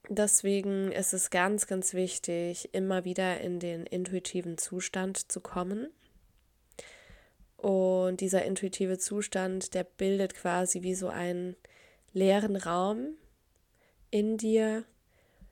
deswegen 0.09 0.91
ist 0.91 1.13
es 1.13 1.29
ganz, 1.29 1.65
ganz 1.65 1.93
wichtig, 1.93 2.73
immer 2.73 3.05
wieder 3.05 3.39
in 3.39 3.61
den 3.61 3.85
intuitiven 3.85 4.57
Zustand 4.57 5.31
zu 5.31 5.39
kommen. 5.39 5.87
Und 7.55 8.19
dieser 8.19 8.43
intuitive 8.43 8.97
Zustand, 8.97 9.73
der 9.73 9.85
bildet 9.85 10.33
quasi 10.33 10.81
wie 10.81 10.95
so 10.95 11.07
einen 11.07 11.55
leeren 12.11 12.57
Raum 12.57 13.15
in 14.11 14.37
dir, 14.37 14.83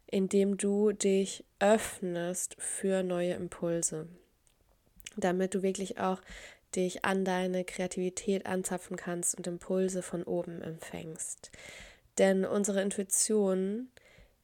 in 0.07 0.29
dem 0.29 0.57
du 0.57 0.91
dich 0.91 1.43
öffnest 1.59 2.55
für 2.59 3.03
neue 3.03 3.33
Impulse, 3.33 4.07
damit 5.17 5.55
du 5.55 5.63
wirklich 5.63 5.99
auch 5.99 6.21
dich 6.75 7.03
an 7.03 7.25
deine 7.25 7.63
Kreativität 7.63 8.45
anzapfen 8.45 8.95
kannst 8.95 9.35
und 9.35 9.47
Impulse 9.47 10.01
von 10.01 10.23
oben 10.23 10.61
empfängst. 10.61 11.51
Denn 12.17 12.45
unsere 12.45 12.81
Intuition 12.81 13.89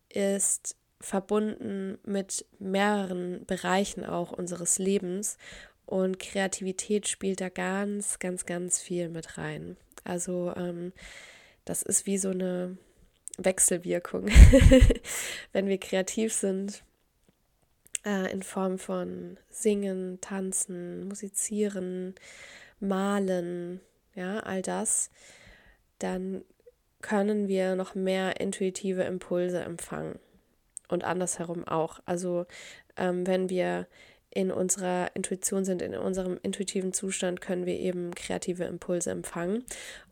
ist 0.10 0.76
verbunden 1.02 2.00
mit 2.04 2.46
mehreren 2.58 3.46
Bereichen 3.46 4.06
auch 4.06 4.32
unseres 4.32 4.80
Lebens 4.80 5.38
und 5.86 6.20
Kreativität 6.20 7.08
spielt 7.08 7.42
da 7.42 7.50
ganz, 7.50 8.18
ganz, 8.18 8.46
ganz 8.46 8.82
viel 8.82 9.10
mit 9.10 9.38
rein. 9.38 9.78
Also 10.04 10.54
ähm, 10.56 10.94
das 11.66 11.84
ist 11.84 12.06
wie 12.06 12.18
so 12.18 12.30
eine 12.30 12.78
Wechselwirkung, 13.38 14.27
wenn 15.51 15.68
wir 15.68 15.77
kreativ 15.77 16.34
sind 16.34 16.84
äh, 18.06 18.32
in 18.32 18.44
Form 18.44 18.77
von 18.77 19.38
Singen, 19.50 20.20
Tanzen, 20.22 21.08
Musizieren, 21.08 22.15
Malen, 22.80 23.82
ja, 24.13 24.39
all 24.39 24.62
das, 24.62 25.10
dann 26.00 26.44
können 27.01 27.48
wir 27.48 27.75
noch 27.75 27.96
mehr 27.96 28.39
intuitive 28.39 29.04
Impulse 29.04 29.60
empfangen. 29.60 30.20
Und 30.88 31.04
andersherum 31.04 31.68
auch. 31.68 32.00
Also 32.06 32.46
ähm, 32.96 33.27
wenn 33.27 33.50
wir 33.50 33.88
in 34.30 34.51
unserer 34.51 35.15
Intuition 35.15 35.65
sind, 35.65 35.82
in 35.82 35.96
unserem 35.96 36.39
intuitiven 36.44 36.94
Zustand, 36.94 37.42
können 37.42 37.65
wir 37.65 37.80
eben 37.80 38.13
kreative 38.13 38.65
Impulse 38.65 39.12
empfangen. 39.12 39.63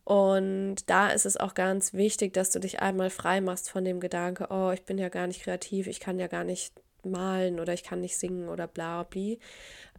Und 0.04 0.90
da 0.90 1.10
ist 1.10 1.26
es 1.26 1.38
auch 1.38 1.54
ganz 1.54 1.94
wichtig, 1.94 2.34
dass 2.34 2.50
du 2.52 2.60
dich 2.60 2.82
einmal 2.82 3.10
frei 3.10 3.40
machst 3.40 3.70
von 3.70 3.86
dem 3.86 4.00
Gedanke, 4.00 4.48
oh, 4.50 4.72
ich 4.72 4.84
bin 4.84 4.98
ja 4.98 5.10
gar 5.10 5.28
nicht 5.28 5.44
kreativ, 5.44 5.88
ich 5.88 6.00
kann 6.00 6.20
ja 6.20 6.28
gar 6.28 6.44
nicht 6.44 6.74
malen 7.06 7.60
oder 7.60 7.74
ich 7.74 7.84
kann 7.84 8.02
nicht 8.02 8.18
singen 8.18 8.50
oder 8.50 8.68
bla 8.68 9.04
bla. 9.04 9.36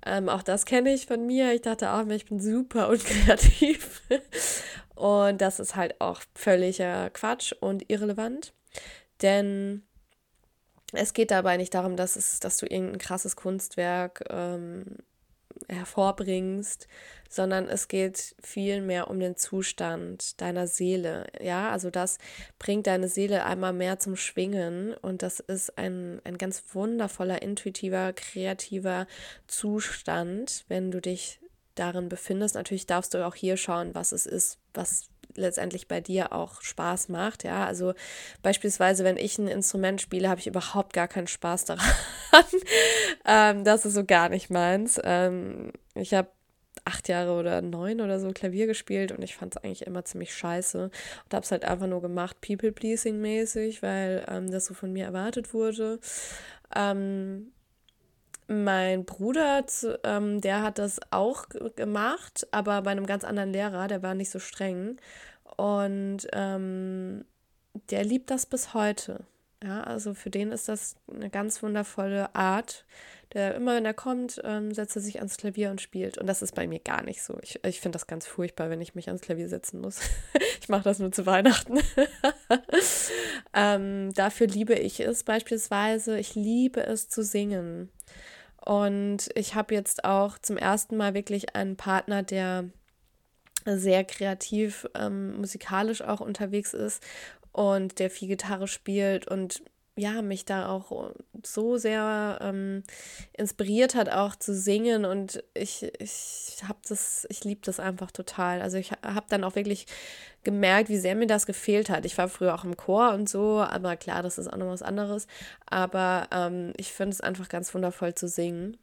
Ähm, 0.07 0.29
auch 0.29 0.43
das 0.43 0.67
kenne 0.67 0.93
ich 0.93 1.07
von 1.07 1.27
mir. 1.27 1.53
Ich 1.55 1.63
dachte 1.63 1.93
auch, 1.93 2.07
ich 2.09 2.27
bin 2.27 2.41
super 2.41 2.89
unkreativ. 2.91 4.03
und 4.95 5.41
das 5.41 5.61
ist 5.61 5.77
halt 5.77 6.01
auch 6.01 6.21
völliger 6.35 7.11
Quatsch 7.11 7.53
und 7.53 7.91
irrelevant. 7.91 8.53
Denn 9.23 9.83
es 10.93 11.15
geht 11.15 11.31
dabei 11.31 11.57
nicht 11.57 11.75
darum, 11.75 11.97
dass, 11.97 12.17
es, 12.17 12.41
dass 12.41 12.59
du 12.59 12.67
irgendein 12.67 12.99
krasses 12.99 13.37
Kunstwerk 13.37 14.25
ähm, 14.31 14.99
hervorbringst, 15.69 16.89
sondern 17.35 17.69
es 17.69 17.89
geht 17.89 18.37
viel 18.43 18.81
mehr 18.81 19.11
um 19.11 19.19
den 19.19 19.37
Zustand 19.37 20.41
deiner 20.41 20.67
Seele. 20.67 21.27
Ja, 21.41 21.71
also 21.71 21.91
das 21.91 22.19
bringt 22.59 22.87
deine 22.87 23.09
Seele 23.09 23.45
einmal 23.45 23.73
mehr 23.73 23.99
zum 23.99 24.17
Schwingen 24.17 24.95
und 24.95 25.23
das 25.23 25.41
ist 25.41 25.77
ein, 25.77 26.21
ein 26.25 26.39
ganz 26.39 26.63
wundervoller, 26.73 27.43
intuitiver, 27.43 28.13
kreativer 28.13 29.07
Zustand, 29.47 30.65
wenn 30.69 30.91
du 30.91 31.01
dich 31.01 31.41
darin 31.75 32.09
befindest. 32.09 32.55
Natürlich 32.55 32.87
darfst 32.87 33.15
du 33.15 33.27
auch 33.27 33.35
hier 33.35 33.57
schauen, 33.57 33.95
was 33.95 34.13
es 34.13 34.27
ist, 34.27 34.59
was 34.73 35.09
letztendlich 35.37 35.89
bei 35.89 36.01
dir 36.01 36.33
auch 36.33 36.63
Spaß 36.63 37.09
macht. 37.09 37.45
Ja, 37.45 37.67
also 37.67 37.95
beispielsweise, 38.43 39.05
wenn 39.05 39.17
ich 39.17 39.39
ein 39.39 39.49
Instrument 39.49 40.01
spiele, 40.01 40.29
habe 40.29 40.41
ich 40.41 40.47
überhaupt 40.47 40.93
gar 40.93 41.09
keinen 41.09 41.27
Spaß 41.27 41.65
daran. 41.65 41.91
ähm, 43.25 43.65
das 43.65 43.85
ist 43.85 43.95
so 43.95 44.05
gar 44.05 44.29
nicht 44.29 44.51
meins. 44.51 45.01
Ähm, 45.03 45.73
ich 45.95 46.15
habe 46.15 46.29
acht 46.85 47.09
Jahre 47.09 47.33
oder 47.33 47.63
neun 47.63 48.01
oder 48.01 48.21
so 48.21 48.31
Klavier 48.31 48.67
gespielt 48.67 49.13
und 49.13 49.23
ich 49.23 49.37
fand 49.37 49.57
es 49.57 49.63
eigentlich 49.63 49.87
immer 49.87 50.05
ziemlich 50.05 50.35
scheiße 50.35 50.85
und 50.85 51.35
habe 51.35 51.45
es 51.45 51.51
halt 51.51 51.65
einfach 51.65 51.87
nur 51.87 52.03
gemacht, 52.03 52.41
People-Pleasing-mäßig, 52.41 53.83
weil 53.83 54.25
ähm, 54.29 54.51
das 54.51 54.67
so 54.67 54.75
von 54.75 54.93
mir 54.93 55.05
erwartet 55.07 55.55
wurde. 55.55 55.99
Ähm, 56.75 57.53
mein 58.47 59.05
Bruder, 59.05 59.65
ähm, 60.03 60.41
der 60.41 60.63
hat 60.63 60.79
das 60.79 61.01
auch 61.11 61.47
gemacht, 61.77 62.47
aber 62.51 62.83
bei 62.83 62.91
einem 62.91 63.07
ganz 63.07 63.25
anderen 63.25 63.53
Lehrer, 63.53 63.89
der 63.89 64.03
war 64.03 64.15
nicht 64.15 64.31
so 64.31 64.39
streng. 64.39 64.99
Und 65.57 66.27
ähm, 66.33 67.25
der 67.91 68.05
liebt 68.05 68.31
das 68.31 68.47
bis 68.47 68.75
heute. 68.75 69.25
Ja, 69.65 69.81
also 69.83 70.13
für 70.13 70.29
den 70.29 70.53
ist 70.53 70.69
das 70.69 70.97
eine 71.11 71.31
ganz 71.31 71.63
wundervolle 71.63 72.35
Art. 72.35 72.85
Der 73.33 73.55
immer, 73.55 73.75
wenn 73.75 73.87
er 73.87 73.95
kommt, 73.95 74.41
ähm, 74.45 74.75
setzt 74.75 74.95
er 74.95 75.03
sich 75.03 75.19
ans 75.19 75.39
Klavier 75.39 75.71
und 75.71 75.81
spielt. 75.81 76.19
Und 76.19 76.27
das 76.27 76.43
ist 76.43 76.55
bei 76.55 76.67
mir 76.67 76.81
gar 76.81 77.03
nicht 77.03 77.23
so. 77.23 77.39
Ich, 77.43 77.65
ich 77.65 77.81
finde 77.81 77.97
das 77.97 78.07
ganz 78.07 78.27
furchtbar, 78.27 78.69
wenn 78.69 78.83
ich 78.83 78.95
mich 78.95 79.09
ans 79.09 79.23
Klavier 79.23 79.49
setzen 79.49 79.81
muss. 79.81 80.01
ich 80.61 80.69
mache 80.69 80.85
das 80.85 80.99
nur 80.99 81.13
zu 81.13 81.25
Weihnachten. 81.25 81.79
ähm, 83.55 84.13
dafür 84.13 84.49
liebe 84.49 84.75
ich 84.75 85.01
es 85.01 85.25
beispielsweise. 85.25 86.19
Ich 86.19 86.35
liebe 86.35 86.85
es 86.85 87.09
zu 87.09 87.25
singen. 87.25 87.89
Und 88.63 89.31
ich 89.35 89.55
habe 89.55 89.75
jetzt 89.75 90.05
auch 90.05 90.39
zum 90.39 90.59
ersten 90.59 90.99
Mal 90.99 91.15
wirklich 91.15 91.57
einen 91.57 91.77
Partner, 91.77 92.23
der 92.23 92.69
sehr 93.65 94.05
kreativ 94.05 94.87
ähm, 94.95 95.39
musikalisch 95.39 96.03
auch 96.03 96.21
unterwegs 96.21 96.75
ist 96.75 97.03
und 97.55 98.01
der 98.01 98.11
viel 98.11 98.27
Gitarre 98.27 98.67
spielt 98.67 99.29
und 99.29 99.63
ja, 99.97 100.23
mich 100.23 100.45
da 100.45 100.69
auch 100.71 101.13
so 101.45 101.77
sehr 101.77 102.39
ähm, 102.41 102.83
inspiriert 103.33 103.95
hat, 103.95 104.09
auch 104.09 104.35
zu 104.35 104.53
singen. 104.53 105.05
Und 105.05 105.45
ich, 105.55 105.85
ich 106.01 106.57
habe 106.67 106.81
das, 106.89 107.29
ich 107.31 107.45
liebe 107.45 107.61
das 107.65 107.79
einfach 107.79 108.11
total. 108.11 108.61
Also 108.61 108.77
ich 108.77 108.91
habe 108.91 109.27
dann 109.29 109.45
auch 109.45 109.55
wirklich 109.55 109.87
gemerkt, 110.43 110.89
wie 110.89 110.99
sehr 110.99 111.15
mir 111.15 111.29
das 111.29 111.47
gefehlt 111.47 111.91
hat. 111.91 112.05
Ich 112.07 112.19
war 112.19 112.29
früher 112.29 112.57
auch 112.57 112.65
im 112.65 112.77
Chor 112.77 113.13
und 113.13 113.29
so, 113.29 113.61
aber 113.61 113.97
klar, 113.97 114.25
das 114.25 114.37
ist 114.37 114.53
auch 114.53 114.57
noch 114.57 114.67
was 114.67 114.83
anderes. 114.83 115.29
Aber 115.67 116.27
ähm, 116.33 116.73
ich 116.77 116.93
finde 116.93 117.15
es 117.15 117.21
einfach 117.21 117.49
ganz 117.49 117.73
wundervoll 117.73 118.17
zu 118.17 118.27
singen. 118.27 118.77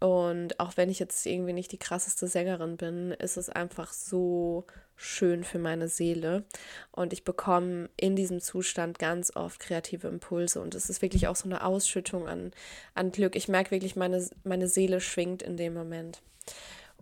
Und 0.00 0.58
auch 0.60 0.78
wenn 0.78 0.88
ich 0.88 0.98
jetzt 0.98 1.26
irgendwie 1.26 1.52
nicht 1.52 1.72
die 1.72 1.78
krasseste 1.78 2.26
Sängerin 2.26 2.78
bin, 2.78 3.10
ist 3.12 3.36
es 3.36 3.50
einfach 3.50 3.92
so 3.92 4.64
schön 4.96 5.44
für 5.44 5.58
meine 5.58 5.88
Seele. 5.88 6.44
Und 6.90 7.12
ich 7.12 7.24
bekomme 7.24 7.90
in 7.96 8.16
diesem 8.16 8.40
Zustand 8.40 8.98
ganz 8.98 9.34
oft 9.34 9.60
kreative 9.60 10.08
Impulse. 10.08 10.60
Und 10.60 10.74
es 10.74 10.90
ist 10.90 11.02
wirklich 11.02 11.28
auch 11.28 11.36
so 11.36 11.46
eine 11.46 11.64
Ausschüttung 11.64 12.28
an, 12.28 12.52
an 12.94 13.10
Glück. 13.10 13.36
Ich 13.36 13.48
merke 13.48 13.70
wirklich, 13.70 13.96
meine, 13.96 14.26
meine 14.44 14.68
Seele 14.68 15.00
schwingt 15.00 15.42
in 15.42 15.56
dem 15.56 15.74
Moment. 15.74 16.22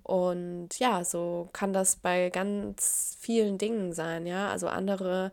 Und 0.02 0.78
ja, 0.78 1.04
so 1.04 1.48
kann 1.52 1.72
das 1.72 1.96
bei 1.96 2.30
ganz 2.30 3.16
vielen 3.20 3.58
Dingen 3.58 3.92
sein, 3.92 4.26
ja. 4.26 4.50
Also 4.50 4.66
andere 4.68 5.32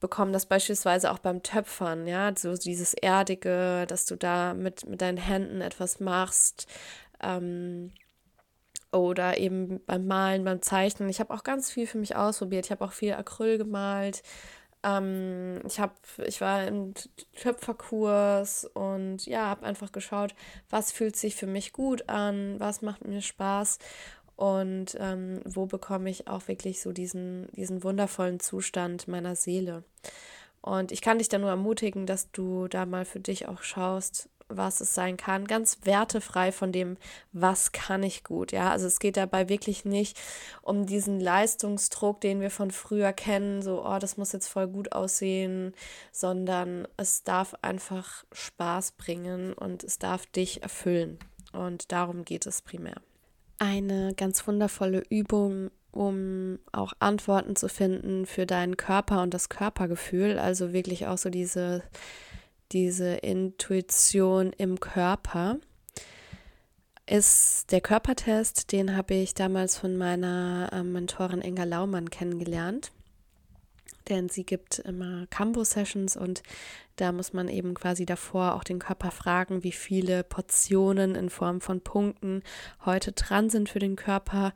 bekommen 0.00 0.32
das 0.32 0.46
beispielsweise 0.46 1.12
auch 1.12 1.18
beim 1.18 1.42
Töpfern, 1.42 2.06
ja, 2.06 2.32
so 2.36 2.56
dieses 2.56 2.94
Erdige, 2.94 3.86
dass 3.86 4.06
du 4.06 4.16
da 4.16 4.54
mit, 4.54 4.86
mit 4.86 5.02
deinen 5.02 5.18
Händen 5.18 5.60
etwas 5.60 6.00
machst. 6.00 6.66
Ähm, 7.22 7.92
oder 8.92 9.38
eben 9.38 9.80
beim 9.86 10.06
Malen, 10.06 10.44
beim 10.44 10.62
Zeichnen. 10.62 11.08
Ich 11.08 11.20
habe 11.20 11.32
auch 11.32 11.44
ganz 11.44 11.70
viel 11.70 11.86
für 11.86 11.98
mich 11.98 12.16
ausprobiert. 12.16 12.66
Ich 12.66 12.70
habe 12.70 12.84
auch 12.84 12.92
viel 12.92 13.12
Acryl 13.12 13.58
gemalt. 13.58 14.22
Ähm, 14.82 15.60
ich, 15.66 15.78
hab, 15.78 15.96
ich 16.24 16.40
war 16.40 16.66
im 16.66 16.94
Töpferkurs 17.36 18.64
und 18.64 19.26
ja, 19.26 19.46
habe 19.46 19.66
einfach 19.66 19.92
geschaut, 19.92 20.34
was 20.70 20.90
fühlt 20.90 21.16
sich 21.16 21.36
für 21.36 21.46
mich 21.46 21.72
gut 21.72 22.08
an, 22.08 22.58
was 22.58 22.80
macht 22.82 23.06
mir 23.06 23.20
Spaß 23.20 23.78
und 24.36 24.96
ähm, 24.98 25.42
wo 25.44 25.66
bekomme 25.66 26.08
ich 26.08 26.28
auch 26.28 26.48
wirklich 26.48 26.80
so 26.80 26.92
diesen, 26.92 27.48
diesen 27.52 27.84
wundervollen 27.84 28.40
Zustand 28.40 29.06
meiner 29.06 29.36
Seele. 29.36 29.84
Und 30.62 30.92
ich 30.92 31.02
kann 31.02 31.18
dich 31.18 31.28
da 31.28 31.38
nur 31.38 31.50
ermutigen, 31.50 32.06
dass 32.06 32.30
du 32.32 32.66
da 32.68 32.86
mal 32.86 33.04
für 33.04 33.20
dich 33.20 33.48
auch 33.48 33.62
schaust, 33.62 34.30
was 34.50 34.80
es 34.80 34.94
sein 34.94 35.16
kann, 35.16 35.46
ganz 35.46 35.78
wertefrei 35.84 36.52
von 36.52 36.72
dem, 36.72 36.96
was 37.32 37.72
kann 37.72 38.02
ich 38.02 38.24
gut. 38.24 38.52
Ja, 38.52 38.70
also 38.70 38.86
es 38.86 38.98
geht 38.98 39.16
dabei 39.16 39.48
wirklich 39.48 39.84
nicht 39.84 40.18
um 40.62 40.86
diesen 40.86 41.20
Leistungsdruck, 41.20 42.20
den 42.20 42.40
wir 42.40 42.50
von 42.50 42.70
früher 42.70 43.12
kennen, 43.12 43.62
so, 43.62 43.84
oh, 43.84 43.98
das 43.98 44.16
muss 44.16 44.32
jetzt 44.32 44.48
voll 44.48 44.68
gut 44.68 44.92
aussehen, 44.92 45.74
sondern 46.12 46.86
es 46.96 47.22
darf 47.22 47.54
einfach 47.62 48.24
Spaß 48.32 48.92
bringen 48.92 49.52
und 49.52 49.84
es 49.84 49.98
darf 49.98 50.26
dich 50.26 50.62
erfüllen. 50.62 51.18
Und 51.52 51.92
darum 51.92 52.24
geht 52.24 52.46
es 52.46 52.62
primär. 52.62 52.96
Eine 53.58 54.14
ganz 54.14 54.46
wundervolle 54.46 55.02
Übung, 55.10 55.70
um 55.92 56.58
auch 56.72 56.92
Antworten 57.00 57.56
zu 57.56 57.68
finden 57.68 58.26
für 58.26 58.46
deinen 58.46 58.76
Körper 58.76 59.22
und 59.22 59.34
das 59.34 59.48
Körpergefühl, 59.48 60.38
also 60.38 60.72
wirklich 60.72 61.06
auch 61.06 61.18
so 61.18 61.30
diese 61.30 61.82
diese 62.72 63.14
Intuition 63.16 64.52
im 64.52 64.80
Körper, 64.80 65.58
ist 67.10 67.72
der 67.72 67.80
Körpertest, 67.80 68.70
den 68.70 68.96
habe 68.96 69.14
ich 69.14 69.34
damals 69.34 69.76
von 69.76 69.96
meiner 69.96 70.70
äh, 70.72 70.82
Mentorin 70.84 71.42
Inga 71.42 71.64
Laumann 71.64 72.08
kennengelernt. 72.08 72.92
Denn 74.08 74.28
sie 74.28 74.44
gibt 74.44 74.78
immer 74.78 75.26
Cambo-Sessions 75.28 76.16
und 76.16 76.42
da 76.96 77.12
muss 77.12 77.32
man 77.32 77.48
eben 77.48 77.74
quasi 77.74 78.06
davor 78.06 78.54
auch 78.54 78.64
den 78.64 78.78
Körper 78.78 79.10
fragen, 79.10 79.64
wie 79.64 79.72
viele 79.72 80.22
Portionen 80.22 81.14
in 81.14 81.30
Form 81.30 81.60
von 81.60 81.80
Punkten 81.80 82.42
heute 82.84 83.12
dran 83.12 83.50
sind 83.50 83.68
für 83.68 83.78
den 83.78 83.96
Körper. 83.96 84.52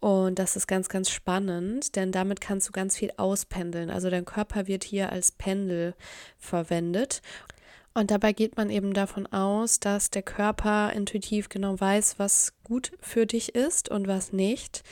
Und 0.00 0.38
das 0.38 0.56
ist 0.56 0.66
ganz, 0.66 0.90
ganz 0.90 1.08
spannend, 1.08 1.96
denn 1.96 2.12
damit 2.12 2.42
kannst 2.42 2.68
du 2.68 2.72
ganz 2.72 2.96
viel 2.96 3.10
auspendeln. 3.16 3.88
Also 3.88 4.10
dein 4.10 4.26
Körper 4.26 4.66
wird 4.66 4.84
hier 4.84 5.10
als 5.10 5.32
Pendel 5.32 5.94
verwendet. 6.36 7.22
Und 7.94 8.10
dabei 8.10 8.32
geht 8.32 8.56
man 8.56 8.70
eben 8.70 8.92
davon 8.92 9.26
aus, 9.28 9.78
dass 9.78 10.10
der 10.10 10.22
Körper 10.22 10.92
intuitiv 10.92 11.48
genau 11.48 11.78
weiß, 11.78 12.18
was 12.18 12.52
gut 12.64 12.92
für 13.00 13.24
dich 13.24 13.54
ist 13.54 13.88
und 13.88 14.08
was 14.08 14.32
nicht. 14.32 14.82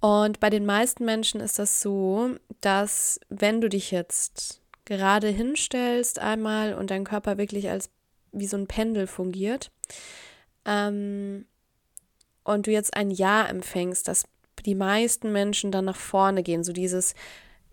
Und 0.00 0.40
bei 0.40 0.48
den 0.48 0.64
meisten 0.64 1.04
Menschen 1.04 1.40
ist 1.40 1.58
das 1.58 1.82
so, 1.82 2.30
dass 2.62 3.20
wenn 3.28 3.60
du 3.60 3.68
dich 3.68 3.90
jetzt 3.90 4.62
gerade 4.86 5.28
hinstellst 5.28 6.18
einmal 6.18 6.74
und 6.74 6.90
dein 6.90 7.04
Körper 7.04 7.38
wirklich 7.38 7.70
als 7.70 7.90
wie 8.32 8.46
so 8.46 8.56
ein 8.56 8.66
Pendel 8.66 9.06
fungiert 9.06 9.70
ähm, 10.64 11.46
und 12.42 12.66
du 12.66 12.70
jetzt 12.70 12.94
ein 12.94 13.10
Ja 13.10 13.46
empfängst, 13.46 14.08
dass 14.08 14.24
die 14.66 14.74
meisten 14.74 15.32
Menschen 15.32 15.72
dann 15.72 15.84
nach 15.84 15.96
vorne 15.96 16.42
gehen, 16.42 16.64
so 16.64 16.72
dieses 16.72 17.14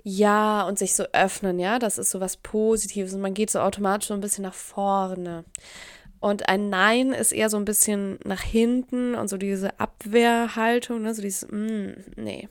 ja 0.03 0.63
und 0.63 0.79
sich 0.79 0.95
so 0.95 1.03
öffnen, 1.13 1.59
ja, 1.59 1.79
das 1.79 1.97
ist 1.97 2.11
so 2.11 2.19
was 2.19 2.37
Positives 2.37 3.13
und 3.13 3.21
man 3.21 3.33
geht 3.33 3.49
so 3.49 3.59
automatisch 3.59 4.07
so 4.07 4.13
ein 4.13 4.21
bisschen 4.21 4.43
nach 4.43 4.53
vorne. 4.53 5.45
Und 6.19 6.47
ein 6.49 6.69
Nein 6.69 7.13
ist 7.13 7.31
eher 7.31 7.49
so 7.49 7.57
ein 7.57 7.65
bisschen 7.65 8.19
nach 8.23 8.41
hinten 8.41 9.15
und 9.15 9.27
so 9.27 9.37
diese 9.37 9.79
Abwehrhaltung, 9.79 11.01
ne, 11.01 11.15
so 11.15 11.21
dieses, 11.21 11.47
mm, 11.49 11.93
nee. 12.15 12.47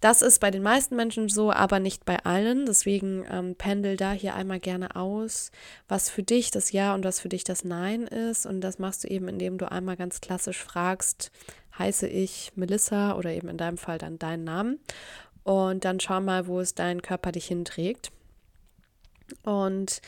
Das 0.00 0.22
ist 0.22 0.40
bei 0.40 0.50
den 0.50 0.62
meisten 0.62 0.96
Menschen 0.96 1.28
so, 1.28 1.52
aber 1.52 1.78
nicht 1.78 2.06
bei 2.06 2.16
allen. 2.24 2.64
Deswegen 2.64 3.24
ähm, 3.30 3.54
pendel 3.54 3.98
da 3.98 4.12
hier 4.12 4.34
einmal 4.34 4.58
gerne 4.58 4.96
aus, 4.96 5.52
was 5.88 6.08
für 6.08 6.22
dich 6.22 6.50
das 6.50 6.72
Ja 6.72 6.94
und 6.94 7.04
was 7.04 7.20
für 7.20 7.28
dich 7.28 7.44
das 7.44 7.64
Nein 7.64 8.04
ist. 8.04 8.46
Und 8.46 8.62
das 8.62 8.78
machst 8.78 9.04
du 9.04 9.08
eben, 9.08 9.28
indem 9.28 9.58
du 9.58 9.70
einmal 9.70 9.96
ganz 9.96 10.22
klassisch 10.22 10.58
fragst, 10.58 11.30
heiße 11.78 12.08
ich 12.08 12.52
Melissa 12.56 13.14
oder 13.14 13.30
eben 13.30 13.48
in 13.48 13.58
deinem 13.58 13.76
Fall 13.76 13.98
dann 13.98 14.18
deinen 14.18 14.44
Namen 14.44 14.80
und 15.50 15.84
dann 15.84 15.98
schau 15.98 16.20
mal, 16.20 16.46
wo 16.46 16.60
es 16.60 16.76
dein 16.76 17.02
Körper 17.02 17.32
dich 17.32 17.46
hinträgt. 17.46 18.12
Und 19.42 20.00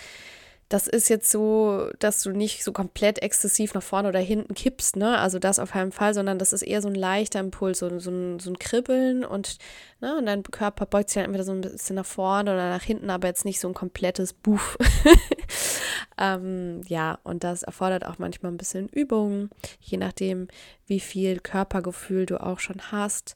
das 0.68 0.86
ist 0.86 1.10
jetzt 1.10 1.30
so, 1.30 1.90
dass 1.98 2.22
du 2.22 2.30
nicht 2.30 2.62
so 2.62 2.72
komplett 2.72 3.20
exzessiv 3.20 3.74
nach 3.74 3.82
vorne 3.82 4.08
oder 4.08 4.20
hinten 4.20 4.54
kippst, 4.54 4.94
ne? 4.94 5.18
Also 5.18 5.40
das 5.40 5.58
auf 5.58 5.72
keinen 5.72 5.90
Fall, 5.90 6.14
sondern 6.14 6.38
das 6.38 6.52
ist 6.52 6.62
eher 6.62 6.80
so 6.80 6.88
ein 6.88 6.94
leichter 6.94 7.40
Impuls, 7.40 7.80
so, 7.80 7.98
so, 7.98 8.10
ein, 8.10 8.38
so 8.38 8.50
ein 8.50 8.58
Kribbeln 8.58 9.24
und, 9.24 9.58
ne, 10.00 10.16
und 10.16 10.26
dein 10.26 10.44
Körper 10.44 10.86
beugt 10.86 11.10
sich 11.10 11.16
dann 11.16 11.24
entweder 11.24 11.44
so 11.44 11.52
ein 11.52 11.60
bisschen 11.60 11.96
nach 11.96 12.06
vorne 12.06 12.52
oder 12.52 12.70
nach 12.70 12.82
hinten, 12.82 13.10
aber 13.10 13.26
jetzt 13.26 13.44
nicht 13.44 13.60
so 13.60 13.68
ein 13.68 13.74
komplettes 13.74 14.32
Buff. 14.32 14.78
ähm, 16.18 16.80
ja, 16.86 17.18
und 17.24 17.44
das 17.44 17.64
erfordert 17.64 18.06
auch 18.06 18.18
manchmal 18.18 18.52
ein 18.52 18.58
bisschen 18.58 18.88
Übung, 18.88 19.50
je 19.80 19.98
nachdem, 19.98 20.46
wie 20.86 21.00
viel 21.00 21.40
Körpergefühl 21.40 22.26
du 22.26 22.40
auch 22.40 22.60
schon 22.60 22.92
hast. 22.92 23.34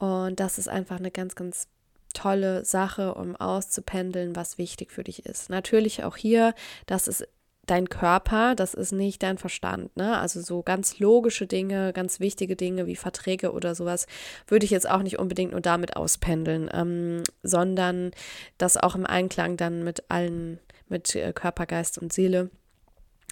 Und 0.00 0.40
das 0.40 0.58
ist 0.58 0.68
einfach 0.68 0.98
eine 0.98 1.10
ganz, 1.10 1.34
ganz 1.36 1.68
tolle 2.14 2.64
Sache, 2.64 3.14
um 3.14 3.36
auszupendeln, 3.36 4.34
was 4.34 4.58
wichtig 4.58 4.90
für 4.90 5.04
dich 5.04 5.26
ist. 5.26 5.50
Natürlich 5.50 6.02
auch 6.02 6.16
hier, 6.16 6.54
dass 6.86 7.06
es 7.06 7.24
dein 7.66 7.88
Körper, 7.88 8.54
das 8.56 8.74
ist 8.74 8.92
nicht 8.92 9.22
dein 9.22 9.38
Verstand. 9.38 9.94
Ne? 9.96 10.18
Also 10.18 10.40
so 10.40 10.62
ganz 10.62 10.98
logische 10.98 11.46
Dinge, 11.46 11.92
ganz 11.92 12.18
wichtige 12.18 12.56
Dinge 12.56 12.86
wie 12.86 12.96
Verträge 12.96 13.52
oder 13.52 13.74
sowas, 13.74 14.06
würde 14.48 14.64
ich 14.64 14.70
jetzt 14.70 14.88
auch 14.88 15.02
nicht 15.02 15.18
unbedingt 15.18 15.52
nur 15.52 15.60
damit 15.60 15.96
auspendeln, 15.96 16.68
ähm, 16.72 17.22
sondern 17.42 18.10
das 18.58 18.76
auch 18.78 18.96
im 18.96 19.06
Einklang 19.06 19.56
dann 19.56 19.84
mit 19.84 20.10
allen, 20.10 20.58
mit 20.88 21.14
äh, 21.14 21.32
Körper, 21.32 21.66
Geist 21.66 21.98
und 21.98 22.12
Seele 22.12 22.50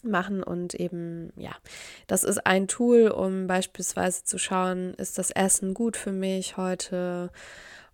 machen 0.05 0.43
und 0.43 0.75
eben, 0.75 1.33
ja, 1.37 1.53
das 2.07 2.25
ist 2.25 2.47
ein 2.47 2.69
Tool, 2.69 3.09
um 3.09 3.47
beispielsweise 3.47 4.25
zu 4.25 4.39
schauen, 4.39 4.95
ist 4.95 5.19
das 5.19 5.31
Essen 5.31 5.75
gut 5.75 5.97
für 5.97 6.13
mich 6.13 6.57
heute 6.57 7.31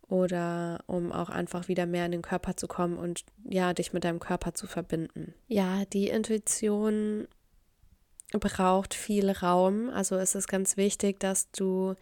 oder 0.08 0.80
um 0.86 1.12
auch 1.12 1.30
einfach 1.30 1.68
wieder 1.68 1.86
mehr 1.86 2.06
in 2.06 2.12
den 2.12 2.22
Körper 2.22 2.56
zu 2.56 2.68
kommen 2.68 2.98
und 2.98 3.24
ja, 3.48 3.72
dich 3.72 3.92
mit 3.92 4.04
deinem 4.04 4.20
Körper 4.20 4.54
zu 4.54 4.66
verbinden. 4.66 5.34
Ja, 5.48 5.84
die 5.86 6.08
Intuition 6.08 7.26
braucht 8.32 8.94
viel 8.94 9.30
Raum, 9.30 9.90
also 9.90 10.16
es 10.16 10.34
ist 10.34 10.48
ganz 10.48 10.76
wichtig, 10.76 11.20
dass 11.20 11.50
du 11.52 11.94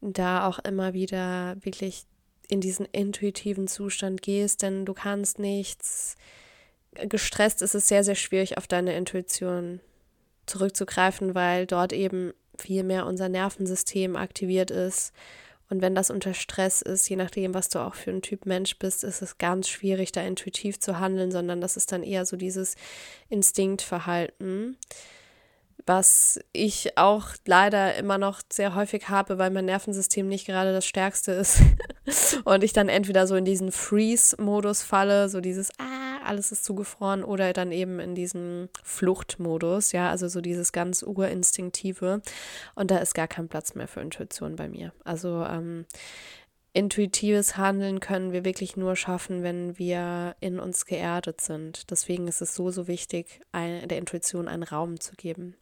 da 0.00 0.46
auch 0.46 0.58
immer 0.60 0.92
wieder 0.94 1.56
wirklich 1.60 2.06
in 2.48 2.60
diesen 2.60 2.86
intuitiven 2.86 3.68
Zustand 3.68 4.22
gehst, 4.22 4.62
denn 4.62 4.84
du 4.84 4.92
kannst 4.92 5.38
nichts 5.38 6.16
gestresst 6.94 7.62
ist 7.62 7.74
es 7.74 7.88
sehr 7.88 8.04
sehr 8.04 8.14
schwierig 8.14 8.58
auf 8.58 8.66
deine 8.66 8.96
Intuition 8.96 9.80
zurückzugreifen, 10.46 11.34
weil 11.34 11.66
dort 11.66 11.92
eben 11.92 12.32
viel 12.58 12.82
mehr 12.82 13.06
unser 13.06 13.28
Nervensystem 13.28 14.16
aktiviert 14.16 14.70
ist. 14.70 15.12
Und 15.70 15.82
wenn 15.82 15.94
das 15.94 16.10
unter 16.10 16.34
Stress 16.34 16.82
ist, 16.82 17.08
je 17.08 17.14
nachdem, 17.14 17.54
was 17.54 17.68
du 17.68 17.78
auch 17.78 17.94
für 17.94 18.10
ein 18.10 18.22
Typ 18.22 18.44
Mensch 18.44 18.76
bist, 18.78 19.04
ist 19.04 19.22
es 19.22 19.38
ganz 19.38 19.68
schwierig, 19.68 20.10
da 20.10 20.20
intuitiv 20.20 20.80
zu 20.80 20.98
handeln, 20.98 21.30
sondern 21.30 21.60
das 21.60 21.76
ist 21.76 21.92
dann 21.92 22.02
eher 22.02 22.26
so 22.26 22.36
dieses 22.36 22.74
Instinktverhalten, 23.28 24.76
was 25.86 26.40
ich 26.52 26.96
auch 26.96 27.28
leider 27.46 27.94
immer 27.96 28.18
noch 28.18 28.40
sehr 28.52 28.74
häufig 28.74 29.08
habe, 29.08 29.38
weil 29.38 29.50
mein 29.50 29.64
Nervensystem 29.64 30.28
nicht 30.28 30.46
gerade 30.46 30.72
das 30.72 30.86
stärkste 30.86 31.32
ist 31.32 31.62
und 32.44 32.64
ich 32.64 32.72
dann 32.72 32.88
entweder 32.88 33.26
so 33.26 33.36
in 33.36 33.44
diesen 33.44 33.72
Freeze-Modus 33.72 34.82
falle, 34.82 35.28
so 35.28 35.40
dieses 35.40 35.70
Ah, 35.78 36.18
alles 36.24 36.52
ist 36.52 36.64
zugefroren 36.64 37.24
oder 37.24 37.52
dann 37.52 37.72
eben 37.72 38.00
in 38.00 38.14
diesem 38.14 38.68
Fluchtmodus, 38.82 39.92
ja, 39.92 40.10
also 40.10 40.28
so 40.28 40.40
dieses 40.40 40.72
ganz 40.72 41.02
urinstinktive 41.02 42.22
und 42.74 42.90
da 42.90 42.98
ist 42.98 43.14
gar 43.14 43.28
kein 43.28 43.48
Platz 43.48 43.74
mehr 43.74 43.88
für 43.88 44.00
Intuition 44.00 44.56
bei 44.56 44.68
mir. 44.68 44.92
Also 45.04 45.44
ähm, 45.44 45.86
intuitives 46.72 47.56
Handeln 47.56 48.00
können 48.00 48.32
wir 48.32 48.44
wirklich 48.44 48.76
nur 48.76 48.96
schaffen, 48.96 49.42
wenn 49.42 49.78
wir 49.78 50.36
in 50.40 50.60
uns 50.60 50.86
geerdet 50.86 51.40
sind. 51.40 51.90
Deswegen 51.90 52.28
ist 52.28 52.40
es 52.40 52.54
so, 52.54 52.70
so 52.70 52.86
wichtig, 52.86 53.40
ein, 53.52 53.88
der 53.88 53.98
Intuition 53.98 54.48
einen 54.48 54.62
Raum 54.62 55.00
zu 55.00 55.16
geben. 55.16 55.56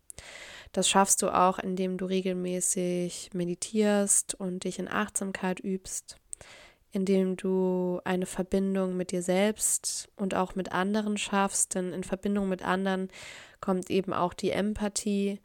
Das 0.72 0.88
schaffst 0.88 1.22
du 1.22 1.30
auch, 1.30 1.58
indem 1.58 1.96
du 1.96 2.04
regelmäßig 2.04 3.30
meditierst 3.32 4.34
und 4.34 4.64
dich 4.64 4.78
in 4.78 4.88
Achtsamkeit 4.88 5.60
übst 5.60 6.16
indem 6.90 7.36
du 7.36 8.00
eine 8.04 8.26
Verbindung 8.26 8.96
mit 8.96 9.12
dir 9.12 9.22
selbst 9.22 10.08
und 10.16 10.34
auch 10.34 10.54
mit 10.54 10.72
anderen 10.72 11.18
schaffst, 11.18 11.74
denn 11.74 11.92
in 11.92 12.04
Verbindung 12.04 12.48
mit 12.48 12.62
anderen 12.62 13.08
kommt 13.60 13.90
eben 13.90 14.12
auch 14.12 14.32
die 14.32 14.50
Empathie, 14.50 15.40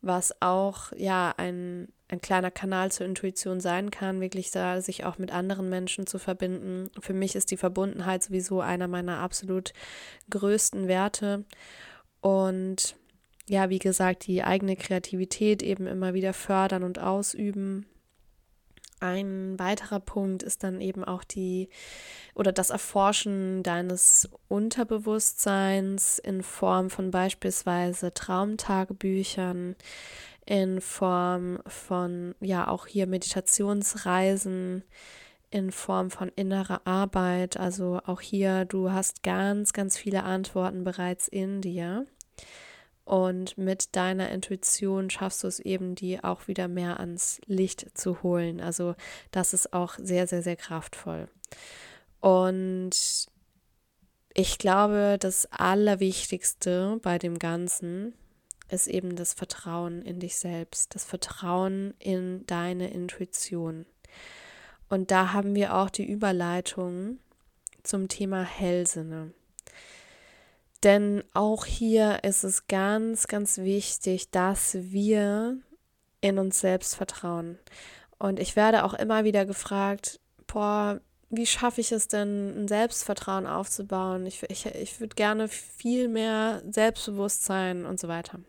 was 0.00 0.34
auch 0.42 0.92
ja 0.96 1.34
ein, 1.36 1.88
ein 2.08 2.20
kleiner 2.20 2.50
Kanal 2.50 2.90
zur 2.90 3.06
Intuition 3.06 3.60
sein 3.60 3.90
kann, 3.90 4.20
wirklich 4.20 4.50
da 4.50 4.80
sich 4.80 5.04
auch 5.04 5.18
mit 5.18 5.32
anderen 5.32 5.68
Menschen 5.68 6.06
zu 6.06 6.18
verbinden. 6.18 6.90
Für 7.00 7.14
mich 7.14 7.34
ist 7.36 7.50
die 7.50 7.56
Verbundenheit 7.56 8.22
sowieso 8.22 8.60
einer 8.60 8.88
meiner 8.88 9.18
absolut 9.18 9.72
größten 10.30 10.88
Werte 10.88 11.44
und 12.20 12.96
ja, 13.48 13.70
wie 13.70 13.78
gesagt, 13.78 14.26
die 14.26 14.42
eigene 14.42 14.76
Kreativität 14.76 15.62
eben 15.62 15.86
immer 15.86 16.14
wieder 16.14 16.32
fördern 16.32 16.82
und 16.82 16.98
ausüben 16.98 17.86
ein 19.00 19.58
weiterer 19.58 20.00
Punkt 20.00 20.42
ist 20.42 20.64
dann 20.64 20.80
eben 20.80 21.04
auch 21.04 21.22
die 21.22 21.68
oder 22.34 22.52
das 22.52 22.70
Erforschen 22.70 23.62
deines 23.62 24.28
Unterbewusstseins 24.48 26.18
in 26.18 26.42
Form 26.42 26.90
von 26.90 27.10
beispielsweise 27.10 28.12
Traumtagebüchern, 28.12 29.76
in 30.46 30.80
Form 30.80 31.60
von 31.66 32.34
ja 32.40 32.68
auch 32.68 32.86
hier 32.86 33.06
Meditationsreisen, 33.06 34.82
in 35.50 35.70
Form 35.70 36.10
von 36.10 36.30
innerer 36.34 36.80
Arbeit. 36.84 37.56
Also 37.56 38.00
auch 38.04 38.20
hier, 38.20 38.64
du 38.64 38.90
hast 38.90 39.22
ganz, 39.22 39.72
ganz 39.72 39.96
viele 39.96 40.24
Antworten 40.24 40.84
bereits 40.84 41.28
in 41.28 41.60
dir. 41.60 42.04
Und 43.08 43.56
mit 43.56 43.96
deiner 43.96 44.30
Intuition 44.30 45.08
schaffst 45.08 45.42
du 45.42 45.46
es 45.46 45.60
eben, 45.60 45.94
die 45.94 46.22
auch 46.22 46.46
wieder 46.46 46.68
mehr 46.68 47.00
ans 47.00 47.40
Licht 47.46 47.96
zu 47.96 48.22
holen. 48.22 48.60
Also 48.60 48.96
das 49.30 49.54
ist 49.54 49.72
auch 49.72 49.94
sehr, 49.96 50.26
sehr, 50.26 50.42
sehr 50.42 50.56
kraftvoll. 50.56 51.30
Und 52.20 52.90
ich 54.34 54.58
glaube, 54.58 55.16
das 55.18 55.50
Allerwichtigste 55.50 57.00
bei 57.02 57.16
dem 57.16 57.38
Ganzen 57.38 58.12
ist 58.68 58.88
eben 58.88 59.16
das 59.16 59.32
Vertrauen 59.32 60.02
in 60.02 60.20
dich 60.20 60.36
selbst, 60.36 60.94
das 60.94 61.06
Vertrauen 61.06 61.94
in 61.98 62.44
deine 62.44 62.90
Intuition. 62.90 63.86
Und 64.90 65.10
da 65.10 65.32
haben 65.32 65.54
wir 65.54 65.74
auch 65.74 65.88
die 65.88 66.04
Überleitung 66.04 67.20
zum 67.84 68.08
Thema 68.08 68.42
Hellsinne. 68.42 69.32
Denn 70.84 71.24
auch 71.34 71.64
hier 71.64 72.22
ist 72.22 72.44
es 72.44 72.68
ganz, 72.68 73.26
ganz 73.26 73.58
wichtig, 73.58 74.30
dass 74.30 74.74
wir 74.74 75.58
in 76.20 76.38
uns 76.38 76.60
selbst 76.60 76.94
vertrauen. 76.94 77.58
Und 78.18 78.38
ich 78.38 78.56
werde 78.56 78.84
auch 78.84 78.94
immer 78.94 79.24
wieder 79.24 79.44
gefragt, 79.44 80.20
boah, 80.46 81.00
wie 81.30 81.46
schaffe 81.46 81.80
ich 81.80 81.92
es 81.92 82.08
denn, 82.08 82.64
ein 82.64 82.68
Selbstvertrauen 82.68 83.46
aufzubauen? 83.46 84.24
Ich, 84.26 84.42
ich, 84.48 84.66
ich 84.66 85.00
würde 85.00 85.14
gerne 85.14 85.48
viel 85.48 86.08
mehr 86.08 86.62
Selbstbewusstsein 86.68 87.84
und 87.84 88.00
so 88.00 88.08
weiter. 88.08 88.40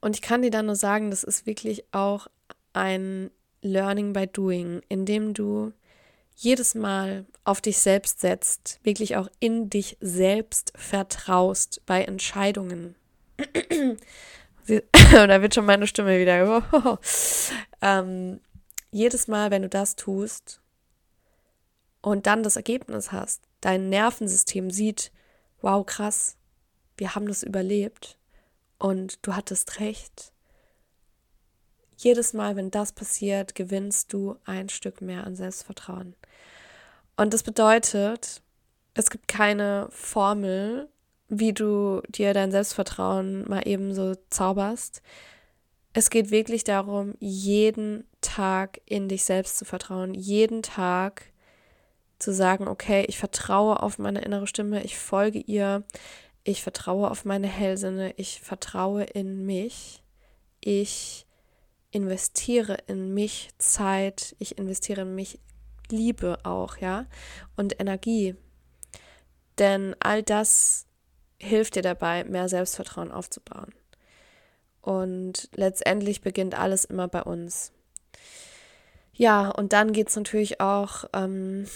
Und 0.00 0.16
ich 0.16 0.22
kann 0.22 0.42
dir 0.42 0.50
dann 0.50 0.66
nur 0.66 0.76
sagen, 0.76 1.10
das 1.10 1.24
ist 1.24 1.46
wirklich 1.46 1.84
auch 1.92 2.28
ein 2.72 3.30
Learning 3.60 4.12
by 4.12 4.26
Doing, 4.26 4.82
indem 4.88 5.34
du 5.34 5.72
jedes 6.42 6.74
Mal 6.74 7.26
auf 7.44 7.60
dich 7.60 7.78
selbst 7.78 8.20
setzt, 8.20 8.80
wirklich 8.82 9.16
auch 9.16 9.28
in 9.40 9.68
dich 9.68 9.98
selbst 10.00 10.72
vertraust 10.74 11.82
bei 11.84 12.02
Entscheidungen. 12.02 12.94
da 14.66 15.42
wird 15.42 15.54
schon 15.54 15.66
meine 15.66 15.86
Stimme 15.86 16.18
wieder. 16.18 16.62
ähm, 17.82 18.40
jedes 18.90 19.28
Mal, 19.28 19.50
wenn 19.50 19.62
du 19.62 19.68
das 19.68 19.96
tust 19.96 20.62
und 22.00 22.26
dann 22.26 22.42
das 22.42 22.56
Ergebnis 22.56 23.12
hast, 23.12 23.42
dein 23.60 23.90
Nervensystem 23.90 24.70
sieht, 24.70 25.12
wow, 25.60 25.84
krass, 25.84 26.36
wir 26.96 27.14
haben 27.14 27.26
das 27.26 27.42
überlebt 27.42 28.16
und 28.78 29.18
du 29.26 29.36
hattest 29.36 29.78
recht 29.78 30.32
jedes 32.02 32.32
Mal, 32.32 32.56
wenn 32.56 32.70
das 32.70 32.92
passiert, 32.92 33.54
gewinnst 33.54 34.12
du 34.12 34.36
ein 34.44 34.68
Stück 34.68 35.00
mehr 35.00 35.24
an 35.24 35.36
Selbstvertrauen. 35.36 36.14
Und 37.16 37.34
das 37.34 37.42
bedeutet, 37.42 38.42
es 38.94 39.10
gibt 39.10 39.28
keine 39.28 39.88
Formel, 39.90 40.88
wie 41.28 41.52
du 41.52 42.02
dir 42.08 42.34
dein 42.34 42.50
Selbstvertrauen 42.50 43.48
mal 43.48 43.66
eben 43.66 43.94
so 43.94 44.14
zauberst. 44.30 45.02
Es 45.92 46.10
geht 46.10 46.30
wirklich 46.30 46.64
darum, 46.64 47.14
jeden 47.20 48.04
Tag 48.20 48.80
in 48.86 49.08
dich 49.08 49.24
selbst 49.24 49.58
zu 49.58 49.64
vertrauen, 49.64 50.14
jeden 50.14 50.62
Tag 50.62 51.30
zu 52.18 52.32
sagen, 52.32 52.68
okay, 52.68 53.04
ich 53.08 53.18
vertraue 53.18 53.82
auf 53.82 53.98
meine 53.98 54.22
innere 54.22 54.46
Stimme, 54.46 54.82
ich 54.82 54.98
folge 54.98 55.38
ihr, 55.38 55.84
ich 56.44 56.62
vertraue 56.62 57.10
auf 57.10 57.24
meine 57.24 57.48
Hellsinne, 57.48 58.12
ich 58.16 58.40
vertraue 58.40 59.04
in 59.04 59.46
mich, 59.46 60.02
ich 60.60 61.26
investiere 61.90 62.78
in 62.86 63.14
mich 63.14 63.50
Zeit, 63.58 64.36
ich 64.38 64.58
investiere 64.58 65.02
in 65.02 65.14
mich 65.14 65.40
Liebe 65.90 66.38
auch, 66.44 66.76
ja, 66.76 67.06
und 67.56 67.80
Energie. 67.80 68.36
Denn 69.58 69.96
all 70.00 70.22
das 70.22 70.86
hilft 71.38 71.74
dir 71.74 71.82
dabei, 71.82 72.24
mehr 72.24 72.48
Selbstvertrauen 72.48 73.10
aufzubauen. 73.10 73.74
Und 74.80 75.50
letztendlich 75.54 76.20
beginnt 76.20 76.58
alles 76.58 76.84
immer 76.84 77.08
bei 77.08 77.22
uns. 77.22 77.72
Ja, 79.12 79.50
und 79.50 79.74
dann 79.74 79.92
geht 79.92 80.08
es 80.08 80.16
natürlich 80.16 80.60
auch 80.60 81.04
ähm, 81.12 81.66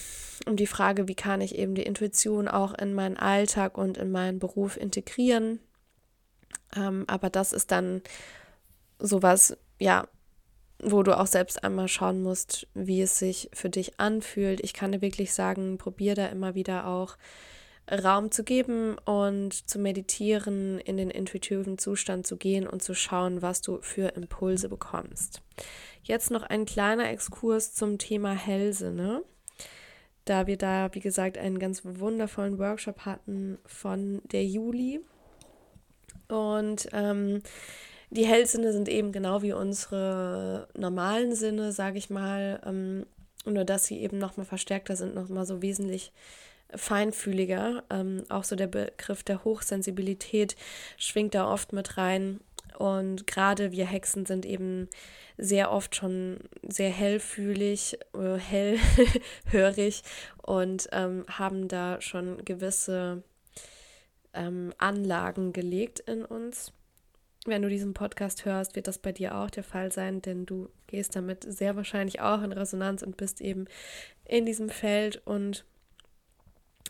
um 0.47 0.55
die 0.55 0.65
Frage, 0.65 1.07
wie 1.07 1.15
kann 1.15 1.41
ich 1.41 1.55
eben 1.55 1.75
die 1.75 1.83
Intuition 1.83 2.47
auch 2.47 2.73
in 2.73 2.95
meinen 2.95 3.17
Alltag 3.17 3.77
und 3.77 3.97
in 3.97 4.11
meinen 4.11 4.39
Beruf 4.39 4.77
integrieren. 4.77 5.59
Ähm, 6.75 7.03
aber 7.07 7.29
das 7.29 7.53
ist 7.53 7.71
dann 7.71 8.01
sowas, 8.97 9.57
ja, 9.79 10.07
wo 10.83 11.03
du 11.03 11.17
auch 11.17 11.27
selbst 11.27 11.63
einmal 11.63 11.87
schauen 11.87 12.21
musst, 12.21 12.67
wie 12.73 13.01
es 13.01 13.17
sich 13.17 13.49
für 13.53 13.69
dich 13.69 13.99
anfühlt. 13.99 14.59
Ich 14.61 14.73
kann 14.73 14.91
dir 14.91 15.01
wirklich 15.01 15.33
sagen, 15.33 15.77
probier 15.77 16.15
da 16.15 16.27
immer 16.27 16.55
wieder 16.55 16.87
auch 16.87 17.17
Raum 17.91 18.31
zu 18.31 18.43
geben 18.43 18.97
und 19.05 19.69
zu 19.69 19.77
meditieren, 19.77 20.79
in 20.79 20.97
den 20.97 21.11
intuitiven 21.11 21.77
Zustand 21.77 22.25
zu 22.25 22.35
gehen 22.35 22.67
und 22.67 22.81
zu 22.81 22.95
schauen, 22.95 23.41
was 23.41 23.61
du 23.61 23.79
für 23.81 24.09
Impulse 24.15 24.69
bekommst. 24.69 25.41
Jetzt 26.03 26.31
noch 26.31 26.43
ein 26.43 26.65
kleiner 26.65 27.09
Exkurs 27.09 27.73
zum 27.73 27.97
Thema 27.97 28.31
Hellsinne, 28.31 29.23
da 30.25 30.47
wir 30.47 30.57
da, 30.57 30.89
wie 30.93 30.99
gesagt, 30.99 31.37
einen 31.37 31.59
ganz 31.59 31.81
wundervollen 31.83 32.57
Workshop 32.57 33.05
hatten 33.05 33.59
von 33.65 34.21
der 34.31 34.45
Juli. 34.45 34.99
Und 36.27 36.89
ähm, 36.91 37.43
die 38.09 38.25
Hellsinne 38.25 38.71
sind 38.71 38.89
eben 38.89 39.11
genau 39.11 39.41
wie 39.41 39.53
unsere 39.53 40.67
normalen 40.77 41.35
Sinne, 41.35 41.71
sage 41.71 41.97
ich 41.97 42.09
mal, 42.09 42.61
ähm, 42.65 43.05
nur 43.45 43.65
dass 43.65 43.85
sie 43.85 43.99
eben 43.99 44.17
nochmal 44.17 44.45
verstärkter 44.45 44.95
sind, 44.95 45.15
nochmal 45.15 45.45
so 45.45 45.61
wesentlich 45.61 46.11
feinfühliger. 46.73 47.83
Ähm, 47.89 48.23
auch 48.29 48.43
so 48.43 48.55
der 48.55 48.67
Begriff 48.67 49.23
der 49.23 49.43
Hochsensibilität 49.43 50.55
schwingt 50.97 51.35
da 51.35 51.51
oft 51.51 51.73
mit 51.73 51.97
rein. 51.97 52.39
Und 52.77 53.27
gerade 53.27 53.71
wir 53.71 53.85
Hexen 53.85 54.25
sind 54.25 54.45
eben 54.45 54.89
sehr 55.37 55.71
oft 55.71 55.95
schon 55.95 56.39
sehr 56.67 56.89
hellfühlig, 56.89 57.97
äh, 58.13 58.37
hellhörig 58.37 60.03
und 60.43 60.89
ähm, 60.91 61.25
haben 61.29 61.67
da 61.67 62.01
schon 62.01 62.43
gewisse 62.43 63.23
ähm, 64.33 64.73
Anlagen 64.77 65.53
gelegt 65.53 66.01
in 66.01 66.25
uns. 66.25 66.73
Wenn 67.45 67.61
du 67.61 67.69
diesen 67.69 67.93
Podcast 67.93 68.43
hörst, 68.45 68.75
wird 68.75 68.87
das 68.87 68.97
bei 68.97 69.11
dir 69.11 69.37
auch 69.37 69.51
der 69.51 69.63
Fall 69.63 69.91
sein, 69.91 70.21
denn 70.21 70.47
du 70.47 70.69
gehst 70.87 71.15
damit 71.15 71.43
sehr 71.47 71.75
wahrscheinlich 71.75 72.19
auch 72.19 72.41
in 72.41 72.51
Resonanz 72.51 73.03
und 73.03 73.17
bist 73.17 73.39
eben 73.39 73.65
in 74.25 74.45
diesem 74.45 74.69
Feld 74.69 75.21
und 75.25 75.63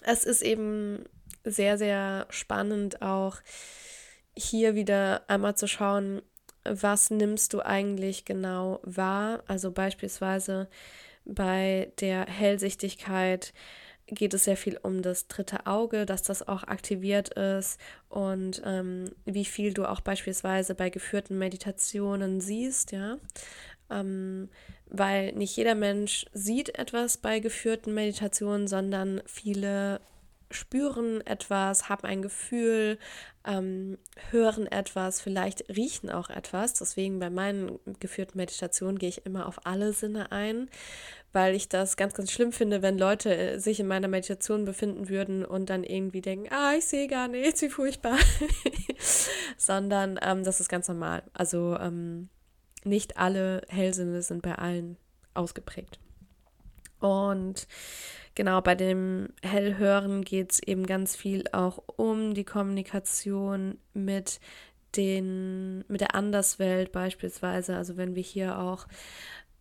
es 0.01 0.23
ist 0.23 0.41
eben 0.41 1.03
sehr, 1.43 1.77
sehr 1.77 2.25
spannend 2.29 3.01
auch 3.01 3.37
hier 4.37 4.75
wieder 4.75 5.23
einmal 5.27 5.55
zu 5.55 5.67
schauen, 5.67 6.21
was 6.63 7.11
nimmst 7.11 7.53
du 7.53 7.61
eigentlich 7.61 8.25
genau 8.25 8.79
wahr? 8.83 9.43
Also 9.47 9.71
beispielsweise 9.71 10.67
bei 11.25 11.91
der 11.99 12.25
Hellsichtigkeit 12.25 13.53
geht 14.07 14.33
es 14.33 14.43
sehr 14.43 14.57
viel 14.57 14.77
um 14.81 15.01
das 15.01 15.27
dritte 15.27 15.65
Auge, 15.65 16.05
dass 16.05 16.23
das 16.23 16.47
auch 16.47 16.63
aktiviert 16.63 17.29
ist 17.29 17.79
und 18.09 18.61
ähm, 18.65 19.11
wie 19.25 19.45
viel 19.45 19.73
du 19.73 19.85
auch 19.85 20.01
beispielsweise 20.01 20.75
bei 20.75 20.89
geführten 20.89 21.37
Meditationen 21.37 22.41
siehst, 22.41 22.91
ja. 22.91 23.17
Ähm, 23.89 24.49
weil 24.87 25.33
nicht 25.33 25.55
jeder 25.57 25.75
Mensch 25.75 26.25
sieht 26.33 26.77
etwas 26.77 27.17
bei 27.17 27.39
geführten 27.39 27.93
Meditationen, 27.93 28.67
sondern 28.67 29.21
viele 29.25 29.99
spüren 30.51 31.25
etwas, 31.25 31.89
haben 31.89 32.05
ein 32.05 32.21
Gefühl, 32.21 32.97
ähm, 33.45 33.97
hören 34.31 34.67
etwas, 34.67 35.21
vielleicht 35.21 35.67
riechen 35.75 36.09
auch 36.09 36.29
etwas. 36.29 36.73
Deswegen 36.73 37.19
bei 37.19 37.29
meinen 37.29 37.79
geführten 37.99 38.37
Meditationen 38.37 38.99
gehe 38.99 39.09
ich 39.09 39.25
immer 39.25 39.47
auf 39.47 39.65
alle 39.65 39.93
Sinne 39.93 40.31
ein, 40.31 40.69
weil 41.35 41.53
ich 41.53 41.67
das 41.67 41.97
ganz, 41.97 42.13
ganz 42.13 42.31
schlimm 42.31 42.53
finde, 42.53 42.81
wenn 42.81 42.97
Leute 42.97 43.35
äh, 43.35 43.59
sich 43.59 43.81
in 43.81 43.87
meiner 43.87 44.07
Meditation 44.07 44.63
befinden 44.63 45.09
würden 45.09 45.43
und 45.43 45.69
dann 45.69 45.83
irgendwie 45.83 46.21
denken, 46.21 46.47
ah, 46.49 46.73
ich 46.77 46.85
sehe 46.85 47.07
gar 47.07 47.27
nichts, 47.27 47.61
wie 47.61 47.69
furchtbar. 47.69 48.17
Sondern 49.57 50.17
ähm, 50.21 50.45
das 50.45 50.61
ist 50.61 50.69
ganz 50.69 50.87
normal. 50.87 51.23
Also 51.33 51.77
ähm, 51.77 52.29
nicht 52.85 53.17
alle 53.17 53.63
Hellsinne 53.67 54.21
sind 54.21 54.43
bei 54.43 54.55
allen 54.55 54.95
ausgeprägt. 55.33 55.99
Und 57.01 57.67
genau, 58.33 58.61
bei 58.61 58.75
dem 58.75 59.27
Hellhören 59.43 60.23
geht 60.23 60.53
es 60.53 60.63
eben 60.63 60.85
ganz 60.85 61.17
viel 61.17 61.43
auch 61.51 61.83
um 61.97 62.33
die 62.33 62.45
Kommunikation 62.45 63.77
mit 63.93 64.39
den, 64.95 65.83
mit 65.89 65.99
der 65.99 66.15
Anderswelt 66.15 66.93
beispielsweise. 66.93 67.75
Also 67.75 67.97
wenn 67.97 68.15
wir 68.15 68.23
hier 68.23 68.57
auch 68.57 68.87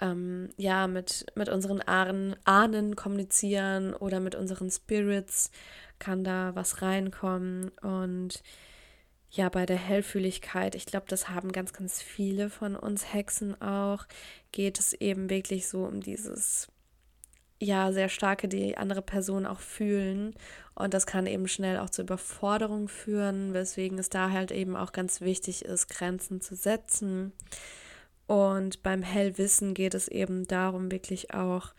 ähm, 0.05 0.51
ja, 0.57 0.87
mit, 0.87 1.27
mit 1.35 1.49
unseren 1.49 1.81
Ahnen, 1.81 2.37
Ahnen 2.45 2.95
kommunizieren 2.95 3.95
oder 3.95 4.21
mit 4.21 4.35
unseren 4.35 4.71
Spirits 4.71 5.51
kann 5.99 6.25
da 6.25 6.55
was 6.55 6.83
reinkommen. 6.83 7.71
Und 7.81 8.43
ja, 9.31 9.49
bei 9.49 9.67
der 9.67 9.79
Hellfühligkeit, 9.79 10.75
ich 10.75 10.87
glaube, 10.87 11.07
das 11.09 11.29
haben 11.31 11.53
ganz, 11.53 11.73
ganz 11.73 12.03
viele 12.03 12.51
von 12.51 12.77
uns 12.77 13.13
Hexen 13.13 13.61
auch, 13.61 14.07
geht 14.53 14.79
es 14.79 14.93
eben 14.93 15.31
wirklich 15.31 15.69
so 15.69 15.85
um 15.85 16.01
dieses, 16.01 16.69
ja, 17.59 17.91
sehr 17.93 18.11
starke, 18.11 18.47
die 18.47 18.77
andere 18.77 19.03
Person 19.03 19.47
auch 19.47 19.61
fühlen. 19.61 20.35
Und 20.75 20.93
das 20.93 21.07
kann 21.07 21.27
eben 21.27 21.49
schnell 21.49 21.79
auch 21.79 21.91
zur 21.91 22.05
Überforderung 22.05 22.89
führen, 22.89 23.55
weswegen 23.55 23.99
es 23.99 24.11
da 24.11 24.31
halt 24.31 24.51
eben 24.53 24.77
auch 24.77 24.93
ganz 24.93 25.23
wichtig 25.23 25.65
ist, 25.65 25.89
Grenzen 25.89 26.43
zu 26.43 26.57
setzen. 26.57 27.33
Und 28.27 28.83
beim 28.83 29.03
Hellwissen 29.03 29.75
geht 29.75 29.95
es 29.95 30.09
eben 30.09 30.47
darum, 30.47 30.91
wirklich 30.91 31.35
auch 31.35 31.75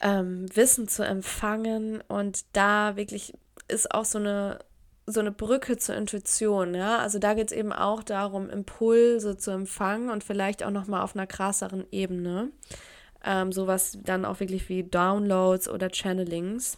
ähm, 0.00 0.46
Wissen 0.54 0.88
zu 0.88 1.04
empfangen. 1.04 2.02
Und 2.08 2.44
da 2.54 2.96
wirklich 2.96 3.34
ist 3.68 3.94
auch 3.94 4.04
so 4.04 4.18
eine 4.18 4.58
so 5.10 5.20
eine 5.20 5.32
Brücke 5.32 5.78
zur 5.78 5.94
Intuition, 5.94 6.74
ja. 6.74 6.98
Also 6.98 7.18
da 7.18 7.32
geht 7.32 7.50
es 7.50 7.56
eben 7.56 7.72
auch 7.72 8.02
darum, 8.02 8.50
Impulse 8.50 9.38
zu 9.38 9.50
empfangen 9.50 10.10
und 10.10 10.22
vielleicht 10.22 10.62
auch 10.62 10.70
nochmal 10.70 11.00
auf 11.02 11.16
einer 11.16 11.26
krasseren 11.26 11.86
Ebene. 11.90 12.50
Ähm, 13.24 13.50
sowas 13.50 13.98
dann 14.04 14.26
auch 14.26 14.38
wirklich 14.40 14.68
wie 14.68 14.84
Downloads 14.84 15.68
oder 15.68 15.88
Channelings. 15.88 16.76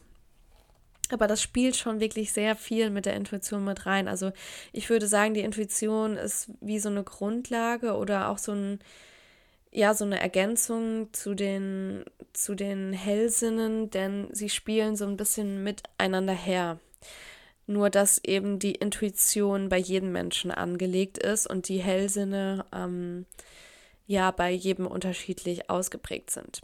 Aber 1.13 1.27
das 1.27 1.43
spielt 1.43 1.77
schon 1.77 2.01
wirklich 2.01 2.33
sehr 2.33 2.57
viel 2.57 2.91
mit 2.91 3.07
der 3.07 3.15
Intuition 3.15 3.65
mit 3.65 3.87
rein. 3.87 4.09
Also 4.09 4.33
ich 4.73 4.89
würde 4.91 5.07
sagen, 5.07 5.35
die 5.35 5.41
Intuition 5.41 6.17
ist 6.17 6.51
wie 6.61 6.79
so 6.79 6.89
eine 6.89 7.05
Grundlage 7.05 7.95
oder 7.95 8.29
auch 8.29 8.39
so 8.39 8.53
ein, 8.53 8.81
ja, 9.73 9.95
so 9.95 10.05
eine 10.05 10.21
Ergänzung 10.21 11.13
zu 11.13 11.35
den, 11.35 12.05
zu 12.33 12.55
den 12.55 12.93
Hellsinnen, 12.93 13.91
denn 13.91 14.29
sie 14.33 14.49
spielen 14.49 14.97
so 14.97 15.07
ein 15.07 15.17
bisschen 15.17 15.63
miteinander 15.63 16.35
her. 16.35 16.79
Nur 17.67 17.89
dass 17.89 18.23
eben 18.25 18.59
die 18.59 18.75
Intuition 18.75 19.69
bei 19.69 19.79
jedem 19.79 20.11
Menschen 20.11 20.51
angelegt 20.51 21.19
ist 21.19 21.47
und 21.47 21.69
die 21.69 21.79
Hellsinne 21.79 22.65
ähm, 22.75 23.27
ja 24.09 24.33
bei 24.33 24.51
jedem 24.51 24.89
unterschiedlich 24.89 25.71
ausgeprägt 25.71 26.31
sind. 26.31 26.63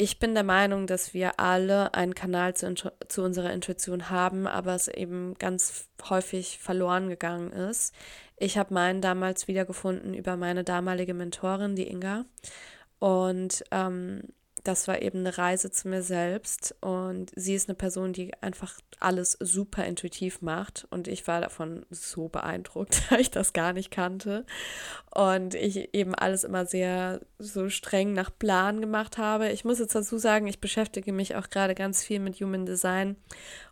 Ich 0.00 0.20
bin 0.20 0.32
der 0.34 0.44
Meinung, 0.44 0.86
dass 0.86 1.12
wir 1.12 1.40
alle 1.40 1.92
einen 1.92 2.14
Kanal 2.14 2.54
zu, 2.54 2.72
zu 3.08 3.22
unserer 3.22 3.52
Intuition 3.52 4.10
haben, 4.10 4.46
aber 4.46 4.76
es 4.76 4.86
eben 4.86 5.34
ganz 5.34 5.88
häufig 6.08 6.60
verloren 6.60 7.08
gegangen 7.08 7.50
ist. 7.50 7.92
Ich 8.36 8.58
habe 8.58 8.72
meinen 8.72 9.00
damals 9.00 9.48
wiedergefunden 9.48 10.14
über 10.14 10.36
meine 10.36 10.62
damalige 10.62 11.14
Mentorin, 11.14 11.74
die 11.74 11.88
Inga. 11.88 12.26
Und 13.00 13.64
ähm, 13.72 14.22
das 14.68 14.86
war 14.86 15.00
eben 15.00 15.20
eine 15.20 15.38
Reise 15.38 15.70
zu 15.70 15.88
mir 15.88 16.02
selbst. 16.02 16.76
Und 16.82 17.32
sie 17.34 17.54
ist 17.54 17.68
eine 17.68 17.74
Person, 17.74 18.12
die 18.12 18.34
einfach 18.42 18.78
alles 19.00 19.38
super 19.40 19.86
intuitiv 19.86 20.42
macht. 20.42 20.86
Und 20.90 21.08
ich 21.08 21.26
war 21.26 21.40
davon 21.40 21.86
so 21.90 22.28
beeindruckt, 22.28 23.02
da 23.10 23.16
ich 23.16 23.30
das 23.30 23.54
gar 23.54 23.72
nicht 23.72 23.90
kannte. 23.90 24.44
Und 25.14 25.54
ich 25.54 25.94
eben 25.94 26.14
alles 26.14 26.44
immer 26.44 26.66
sehr 26.66 27.20
so 27.38 27.70
streng 27.70 28.12
nach 28.12 28.30
Plan 28.38 28.82
gemacht 28.82 29.16
habe. 29.16 29.48
Ich 29.48 29.64
muss 29.64 29.78
jetzt 29.78 29.94
dazu 29.94 30.18
sagen, 30.18 30.46
ich 30.46 30.60
beschäftige 30.60 31.14
mich 31.14 31.34
auch 31.34 31.48
gerade 31.48 31.74
ganz 31.74 32.04
viel 32.04 32.20
mit 32.20 32.38
Human 32.40 32.66
Design. 32.66 33.16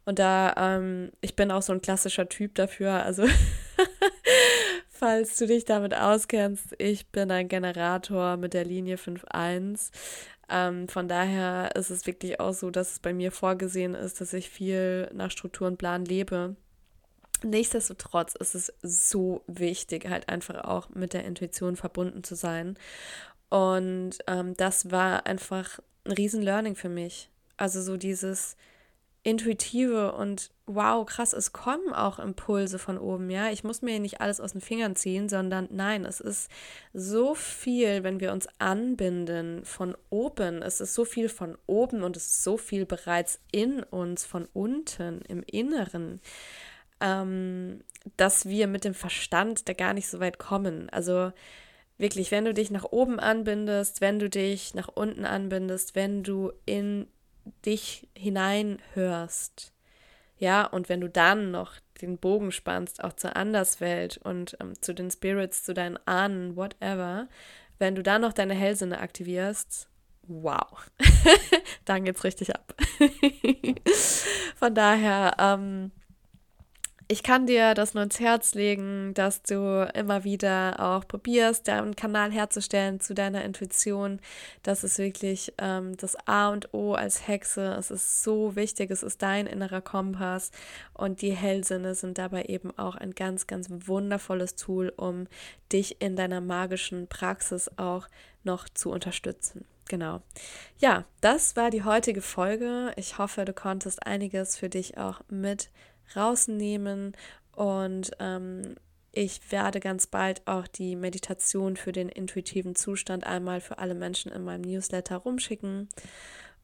Und 0.07 0.19
da, 0.19 0.55
ähm, 0.57 1.13
ich 1.21 1.37
bin 1.37 1.51
auch 1.51 1.63
so 1.63 1.75
ein 1.75 1.83
klassischer 1.83 2.29
Typ 2.29 2.55
dafür, 2.55 3.03
also 3.03 3.27
falls 4.89 5.37
du 5.37 5.47
dich 5.47 5.65
damit 5.65 5.95
auskennst, 5.95 6.75
ich 6.79 7.09
bin 7.09 7.31
ein 7.31 7.49
Generator 7.49 8.37
mit 8.37 8.55
der 8.55 8.65
Linie 8.65 8.97
5.1 8.97 9.91
ähm, 10.49 10.89
von 10.89 11.09
daher 11.09 11.75
ist 11.75 11.91
es 11.91 12.07
wirklich 12.07 12.41
auch 12.41 12.53
so, 12.53 12.71
dass 12.71 12.93
es 12.93 12.99
bei 13.01 13.13
mir 13.13 13.33
vorgesehen 13.33 13.95
ist, 13.95 14.21
dass 14.21 14.33
ich 14.33 14.51
viel 14.51 15.11
nach 15.13 15.31
Struktur 15.31 15.67
und 15.67 15.79
Plan 15.79 16.05
lebe. 16.05 16.57
Nichtsdestotrotz 17.43 18.35
ist 18.35 18.55
es 18.55 18.73
so 18.83 19.43
wichtig, 19.47 20.09
halt 20.09 20.29
einfach 20.29 20.65
auch 20.65 20.89
mit 20.91 21.13
der 21.13 21.25
Intuition 21.25 21.77
verbunden 21.77 22.25
zu 22.25 22.35
sein. 22.35 22.79
Und 23.49 24.19
ähm, 24.27 24.57
das 24.57 24.91
war 24.91 25.27
einfach 25.27 25.81
ein 26.05 26.13
riesen 26.13 26.43
Learning 26.43 26.77
für 26.77 26.89
mich. 26.89 27.31
Also 27.57 27.83
so 27.83 27.97
dieses, 27.97 28.57
intuitive 29.27 30.13
und 30.13 30.53
wow, 30.67 31.05
krass, 31.05 31.33
es 31.33 31.53
kommen 31.53 31.93
auch 31.93 32.21
Impulse 32.21 32.79
von 32.79 32.97
oben, 32.97 33.29
ja. 33.29 33.51
Ich 33.51 33.65
muss 33.65 33.83
mir 33.83 33.99
nicht 33.99 34.21
alles 34.21 34.41
aus 34.41 34.53
den 34.53 34.61
Fingern 34.61 34.95
ziehen, 34.95 35.29
sondern 35.29 35.67
nein, 35.73 36.05
es 36.05 36.21
ist 36.21 36.49
so 36.93 37.35
viel, 37.35 38.05
wenn 38.05 38.21
wir 38.21 38.31
uns 38.31 38.47
anbinden 38.59 39.65
von 39.65 39.97
oben. 40.11 40.63
Es 40.63 40.81
ist 40.81 40.95
so 40.95 41.05
viel 41.05 41.29
von 41.29 41.59
oben 41.67 42.05
und 42.05 42.17
es 42.17 42.27
ist 42.27 42.45
so 42.45 42.57
viel 42.57 42.87
bereits 42.87 43.41
in 43.51 43.83
uns, 43.83 44.25
von 44.25 44.47
unten, 44.53 45.23
im 45.23 45.43
Inneren, 45.43 46.21
ähm, 47.01 47.81
dass 48.17 48.47
wir 48.47 48.69
mit 48.69 48.85
dem 48.85 48.95
Verstand 48.95 49.69
da 49.69 49.73
gar 49.73 49.93
nicht 49.93 50.07
so 50.07 50.21
weit 50.21 50.39
kommen. 50.39 50.89
Also 50.91 51.33
wirklich, 51.99 52.31
wenn 52.31 52.45
du 52.45 52.55
dich 52.55 52.71
nach 52.71 52.85
oben 52.85 53.19
anbindest, 53.19 54.01
wenn 54.01 54.21
du 54.21 54.31
dich 54.31 54.75
nach 54.75 54.89
unten 54.89 55.25
anbindest, 55.25 55.97
wenn 55.97 56.23
du 56.23 56.53
in 56.65 57.09
dich 57.65 58.09
hineinhörst, 58.17 59.73
Ja, 60.39 60.67
und 60.67 60.89
wenn 60.89 61.01
du 61.01 61.09
dann 61.11 61.51
noch 61.51 61.75
den 62.03 62.19
Bogen 62.19 62.53
spannst, 62.53 63.03
auch 63.05 63.15
zur 63.15 63.37
Anderswelt 63.37 64.19
und 64.19 64.57
ähm, 64.61 64.75
zu 64.83 64.95
den 64.95 65.11
Spirits, 65.11 65.65
zu 65.65 65.75
deinen 65.75 65.99
Ahnen, 66.07 66.57
whatever, 66.57 67.29
wenn 67.79 67.95
du 67.95 68.03
dann 68.03 68.23
noch 68.23 68.33
deine 68.35 68.55
Hellsinne 68.55 69.01
aktivierst, 69.01 69.89
wow, 70.25 70.91
dann 71.87 72.05
geht's 72.05 72.25
richtig 72.25 72.55
ab. 72.55 72.75
Von 74.57 74.75
daher, 74.75 75.37
ähm, 75.39 75.93
ich 77.09 77.23
kann 77.23 77.47
dir 77.47 77.75
das 77.75 77.95
nur 77.95 78.03
ins 78.03 78.19
Herz 78.19 78.55
legen, 78.55 79.15
dass 79.15 79.43
du 79.43 79.89
immer 79.95 80.25
wieder 80.25 80.77
auch 80.81 81.07
probierst, 81.07 81.69
deinen 81.69 81.95
Kanal 81.95 82.33
herzustellen 82.33 82.99
zu 83.01 83.15
deiner 83.15 83.45
Intuition. 83.45 84.19
Das 84.65 84.83
ist 84.83 84.99
wirklich 84.99 85.55
ähm, 85.59 85.97
das 85.97 86.17
A 86.27 86.49
und 86.49 86.75
O 86.75 86.95
als 86.95 87.29
Hexe. 87.29 87.77
Es 87.79 87.93
ist 87.93 88.25
so 88.25 88.57
wichtig. 88.57 88.91
Es 88.91 89.05
ist 89.05 89.23
dein 89.23 89.47
innerer 89.47 89.83
Kompass. 89.83 90.51
Und 90.95 91.23
die 91.23 91.33
Hellsinne 91.33 91.95
sind 91.95 92.19
dabei 92.19 92.45
eben 92.45 92.77
auch 92.77 92.97
ein 92.97 93.15
ganz, 93.15 93.47
ganz 93.47 93.69
wundervolles 93.71 94.57
Tool, 94.57 94.93
um 94.97 95.29
dich 95.73 96.01
in 96.01 96.17
deiner 96.17 96.41
magischen 96.41 97.07
Praxis 97.07 97.71
auch 97.77 98.09
noch 98.43 98.69
zu 98.69 98.91
unterstützen. 98.91 99.65
Genau. 99.89 100.23
Ja, 100.79 101.05
das 101.21 101.55
war 101.55 101.71
die 101.71 101.85
heutige 101.85 102.21
Folge. 102.21 102.93
Ich 102.97 103.19
hoffe, 103.19 103.45
du 103.45 103.53
konntest 103.53 104.05
einiges 104.05 104.57
für 104.57 104.69
dich 104.69 104.99
auch 104.99 105.21
mit 105.29 105.71
rausnehmen 106.15 107.17
und 107.53 108.11
ähm, 108.21 108.77
ich 109.19 109.51
werde 109.51 109.81
ganz 109.81 110.07
bald 110.07 110.47
auch 110.47 110.67
die 110.67 110.95
Meditation 110.95 111.77
für 111.77 111.91
den 111.91 112.11
intuitiven 112.11 112.75
Zustand 112.75 113.25
einmal 113.25 113.63
für 113.63 113.79
alle 113.79 113.95
Menschen 113.95 114.31
in 114.31 114.45
meinem 114.45 114.61
Newsletter 114.61 115.17
rumschicken. 115.17 115.89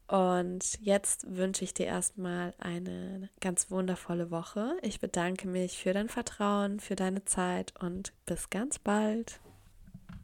Und 0.07 0.77
jetzt 0.79 1.25
wünsche 1.35 1.63
ich 1.63 1.73
dir 1.73 1.87
erstmal 1.87 2.53
eine 2.59 3.29
ganz 3.41 3.71
wundervolle 3.71 4.29
Woche. 4.29 4.77
Ich 4.83 4.99
bedanke 4.99 5.47
mich 5.47 5.79
für 5.79 5.93
dein 5.93 6.09
Vertrauen, 6.09 6.79
für 6.79 6.95
deine 6.95 7.25
Zeit 7.25 7.73
und 7.79 8.13
bis 8.27 8.51
ganz 8.51 8.77
bald. 8.77 9.39